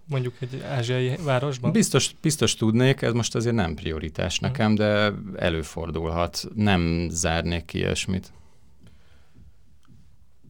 mondjuk 0.04 0.34
egy 0.40 0.60
ázsiai 0.60 1.16
városban? 1.24 1.72
Biztos, 1.72 2.14
biztos 2.20 2.54
tudnék, 2.54 3.02
ez 3.02 3.12
most 3.12 3.34
azért 3.34 3.54
nem 3.54 3.74
prioritás 3.74 4.40
mhm. 4.40 4.50
nekem, 4.50 4.74
de 4.74 5.12
előfordulhat. 5.36 6.44
Nem 6.54 7.08
zárnék 7.10 7.64
ki 7.64 7.78
ilyesmit. 7.78 8.32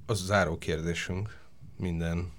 Az 0.06 0.24
záró 0.24 0.58
kérdésünk 0.58 1.38
minden 1.76 2.32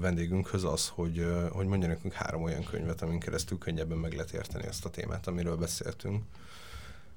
vendégünkhöz 0.00 0.64
az, 0.64 0.88
hogy, 0.88 1.26
hogy 1.50 1.66
mondja 1.66 1.88
nekünk 1.88 2.12
három 2.12 2.42
olyan 2.42 2.64
könyvet, 2.64 3.02
amin 3.02 3.18
keresztül 3.18 3.58
könnyebben 3.58 3.98
meg 3.98 4.12
lehet 4.12 4.32
érteni 4.32 4.66
ezt 4.66 4.84
a 4.84 4.90
témát, 4.90 5.26
amiről 5.26 5.56
beszéltünk. 5.56 6.22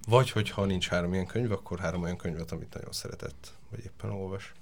Vagy 0.07 0.31
hogyha 0.31 0.65
nincs 0.65 0.87
három 0.87 1.13
ilyen 1.13 1.25
könyv, 1.25 1.51
akkor 1.51 1.79
három 1.79 2.01
olyan 2.01 2.17
könyvet, 2.17 2.51
amit 2.51 2.73
nagyon 2.73 2.91
szeretett, 2.91 3.53
vagy 3.71 3.79
éppen 3.85 4.09
olvas. 4.09 4.53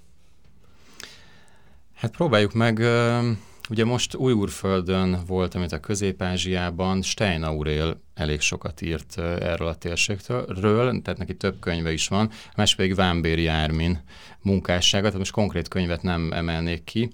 Hát 1.94 2.10
próbáljuk 2.10 2.52
meg, 2.52 2.78
ugye 3.68 3.84
most 3.84 4.14
Újúrföldön 4.14 5.20
volt, 5.26 5.54
amit 5.54 5.72
a 5.72 5.80
Közép-Ázsiában, 5.80 7.02
Stein 7.02 7.42
Aurél 7.42 8.00
elég 8.14 8.40
sokat 8.40 8.80
írt 8.80 9.18
erről 9.18 9.68
a 9.68 9.74
térségről, 9.74 11.02
tehát 11.02 11.18
neki 11.18 11.36
több 11.36 11.58
könyve 11.60 11.92
is 11.92 12.08
van, 12.08 12.30
más 12.56 12.74
pedig 12.74 12.94
Vámbéri 12.94 13.46
Ármin 13.46 14.02
munkássága, 14.42 15.04
tehát 15.04 15.18
most 15.18 15.32
konkrét 15.32 15.68
könyvet 15.68 16.02
nem 16.02 16.32
emelnék 16.32 16.84
ki. 16.84 17.12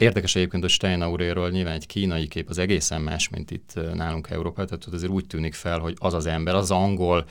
Érdekes 0.00 0.34
egyébként, 0.36 0.62
hogy 0.62 0.72
Stein 0.72 1.02
Auréről 1.02 1.50
nyilván 1.50 1.74
egy 1.74 1.86
kínai 1.86 2.28
kép 2.28 2.48
az 2.48 2.58
egészen 2.58 3.00
más, 3.00 3.28
mint 3.28 3.50
itt 3.50 3.74
nálunk 3.94 4.30
Európában, 4.30 4.66
tehát 4.66 4.94
azért 4.94 5.12
úgy 5.12 5.26
tűnik 5.26 5.54
fel, 5.54 5.78
hogy 5.78 5.94
az 5.98 6.14
az 6.14 6.26
ember, 6.26 6.54
az 6.54 6.70
angol 6.70 7.24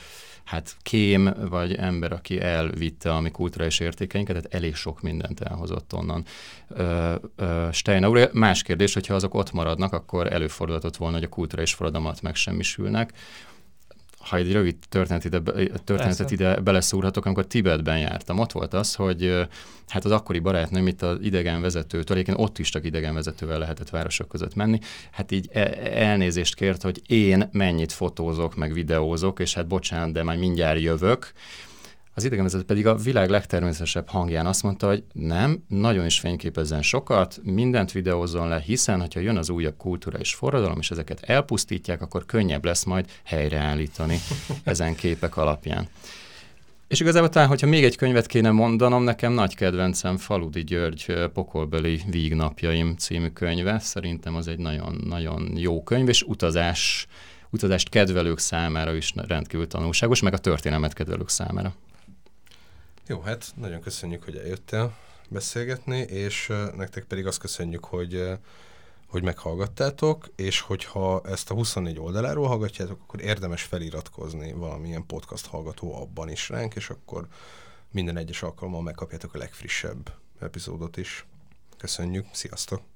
hát 0.43 0.75
kém 0.81 1.33
vagy 1.49 1.75
ember, 1.75 2.11
aki 2.11 2.41
elvitte 2.41 3.13
a 3.13 3.19
mi 3.19 3.31
kulturális 3.31 3.79
értékeinket, 3.79 4.35
tehát 4.35 4.53
elég 4.53 4.75
sok 4.75 5.01
mindent 5.01 5.39
elhozott 5.39 5.93
onnan. 5.93 6.25
Steiner 7.71 8.29
más 8.33 8.61
kérdés, 8.61 8.93
hogyha 8.93 9.13
azok 9.13 9.33
ott 9.33 9.51
maradnak, 9.51 9.93
akkor 9.93 10.33
előfordulhatott 10.33 10.97
volna, 10.97 11.15
hogy 11.15 11.25
a 11.25 11.29
kulturális 11.29 11.73
forradalmat 11.73 12.21
megsemmisülnek 12.21 13.13
ha 14.29 14.37
egy 14.37 14.51
rövid 14.51 14.75
történet 14.89 15.25
ide, 15.25 15.41
történetet 15.83 16.31
ide 16.31 16.59
beleszúrhatok, 16.59 17.25
amikor 17.25 17.45
Tibetben 17.45 17.99
jártam, 17.99 18.39
ott 18.39 18.51
volt 18.51 18.73
az, 18.73 18.95
hogy 18.95 19.47
hát 19.87 20.05
az 20.05 20.11
akkori 20.11 20.39
barátnőm 20.39 20.87
itt 20.87 21.01
az 21.01 21.17
idegenvezetőtől, 21.21 22.15
egyébként 22.15 22.39
ott 22.39 22.59
is 22.59 22.69
csak 22.69 22.85
idegenvezetővel 22.85 23.59
lehetett 23.59 23.89
városok 23.89 24.27
között 24.27 24.55
menni, 24.55 24.79
hát 25.11 25.31
így 25.31 25.49
e, 25.53 25.77
elnézést 25.93 26.55
kért, 26.55 26.81
hogy 26.81 27.01
én 27.07 27.49
mennyit 27.51 27.91
fotózok, 27.91 28.55
meg 28.55 28.73
videózok, 28.73 29.39
és 29.39 29.53
hát 29.53 29.67
bocsánat, 29.67 30.13
de 30.13 30.23
már 30.23 30.37
mindjárt 30.37 30.79
jövök, 30.79 31.33
az 32.13 32.23
idegenvezető 32.23 32.63
pedig 32.63 32.87
a 32.87 32.95
világ 32.95 33.29
legtermészetesebb 33.29 34.07
hangján 34.07 34.45
azt 34.45 34.63
mondta, 34.63 34.87
hogy 34.87 35.03
nem, 35.13 35.63
nagyon 35.67 36.05
is 36.05 36.19
fényképezzen 36.19 36.81
sokat, 36.81 37.39
mindent 37.43 37.91
videózzon 37.91 38.47
le, 38.47 38.59
hiszen, 38.59 38.99
hogyha 38.99 39.19
jön 39.19 39.37
az 39.37 39.49
újabb 39.49 39.77
kulturális 39.77 40.33
forradalom, 40.33 40.79
és 40.79 40.91
ezeket 40.91 41.19
elpusztítják, 41.21 42.01
akkor 42.01 42.25
könnyebb 42.25 42.65
lesz 42.65 42.83
majd 42.83 43.05
helyreállítani 43.23 44.17
ezen 44.63 44.95
képek 44.95 45.37
alapján. 45.37 45.87
És 46.87 46.99
igazából 46.99 47.29
talán, 47.29 47.47
hogyha 47.47 47.67
még 47.67 47.83
egy 47.83 47.95
könyvet 47.95 48.25
kéne 48.25 48.51
mondanom, 48.51 49.03
nekem 49.03 49.31
nagy 49.31 49.55
kedvencem 49.55 50.17
Faludi 50.17 50.63
György 50.63 51.29
Pokolbeli 51.33 52.01
Vígnapjaim 52.09 52.95
című 52.95 53.27
könyve. 53.27 53.79
Szerintem 53.79 54.35
az 54.35 54.47
egy 54.47 54.57
nagyon-nagyon 54.57 55.51
jó 55.55 55.83
könyv, 55.83 56.09
és 56.09 56.21
utazás, 56.21 57.07
utazást 57.49 57.89
kedvelők 57.89 58.39
számára 58.39 58.95
is 58.95 59.13
rendkívül 59.15 59.67
tanulságos, 59.67 60.21
meg 60.21 60.33
a 60.33 60.37
történelmet 60.37 60.93
kedvelők 60.93 61.29
számára. 61.29 61.73
Jó, 63.09 63.19
hát 63.19 63.51
nagyon 63.55 63.81
köszönjük, 63.81 64.23
hogy 64.23 64.37
eljöttél 64.37 64.93
beszélgetni, 65.29 65.97
és 65.97 66.53
nektek 66.75 67.03
pedig 67.03 67.27
azt 67.27 67.39
köszönjük, 67.39 67.85
hogy 67.85 68.31
hogy 69.07 69.23
meghallgattátok, 69.23 70.29
és 70.35 70.59
hogyha 70.61 71.21
ezt 71.25 71.51
a 71.51 71.53
24 71.53 71.99
oldaláról 71.99 72.47
hallgatjátok, 72.47 73.01
akkor 73.01 73.21
érdemes 73.21 73.63
feliratkozni 73.63 74.53
valamilyen 74.53 75.05
podcast 75.05 75.45
hallgató 75.45 75.95
abban 75.95 76.29
is 76.29 76.49
ránk, 76.49 76.75
és 76.75 76.89
akkor 76.89 77.27
minden 77.91 78.17
egyes 78.17 78.43
alkalommal 78.43 78.81
megkapjátok 78.81 79.33
a 79.33 79.37
legfrissebb 79.37 80.13
epizódot 80.39 80.97
is. 80.97 81.25
Köszönjük, 81.77 82.25
sziasztok! 82.31 82.81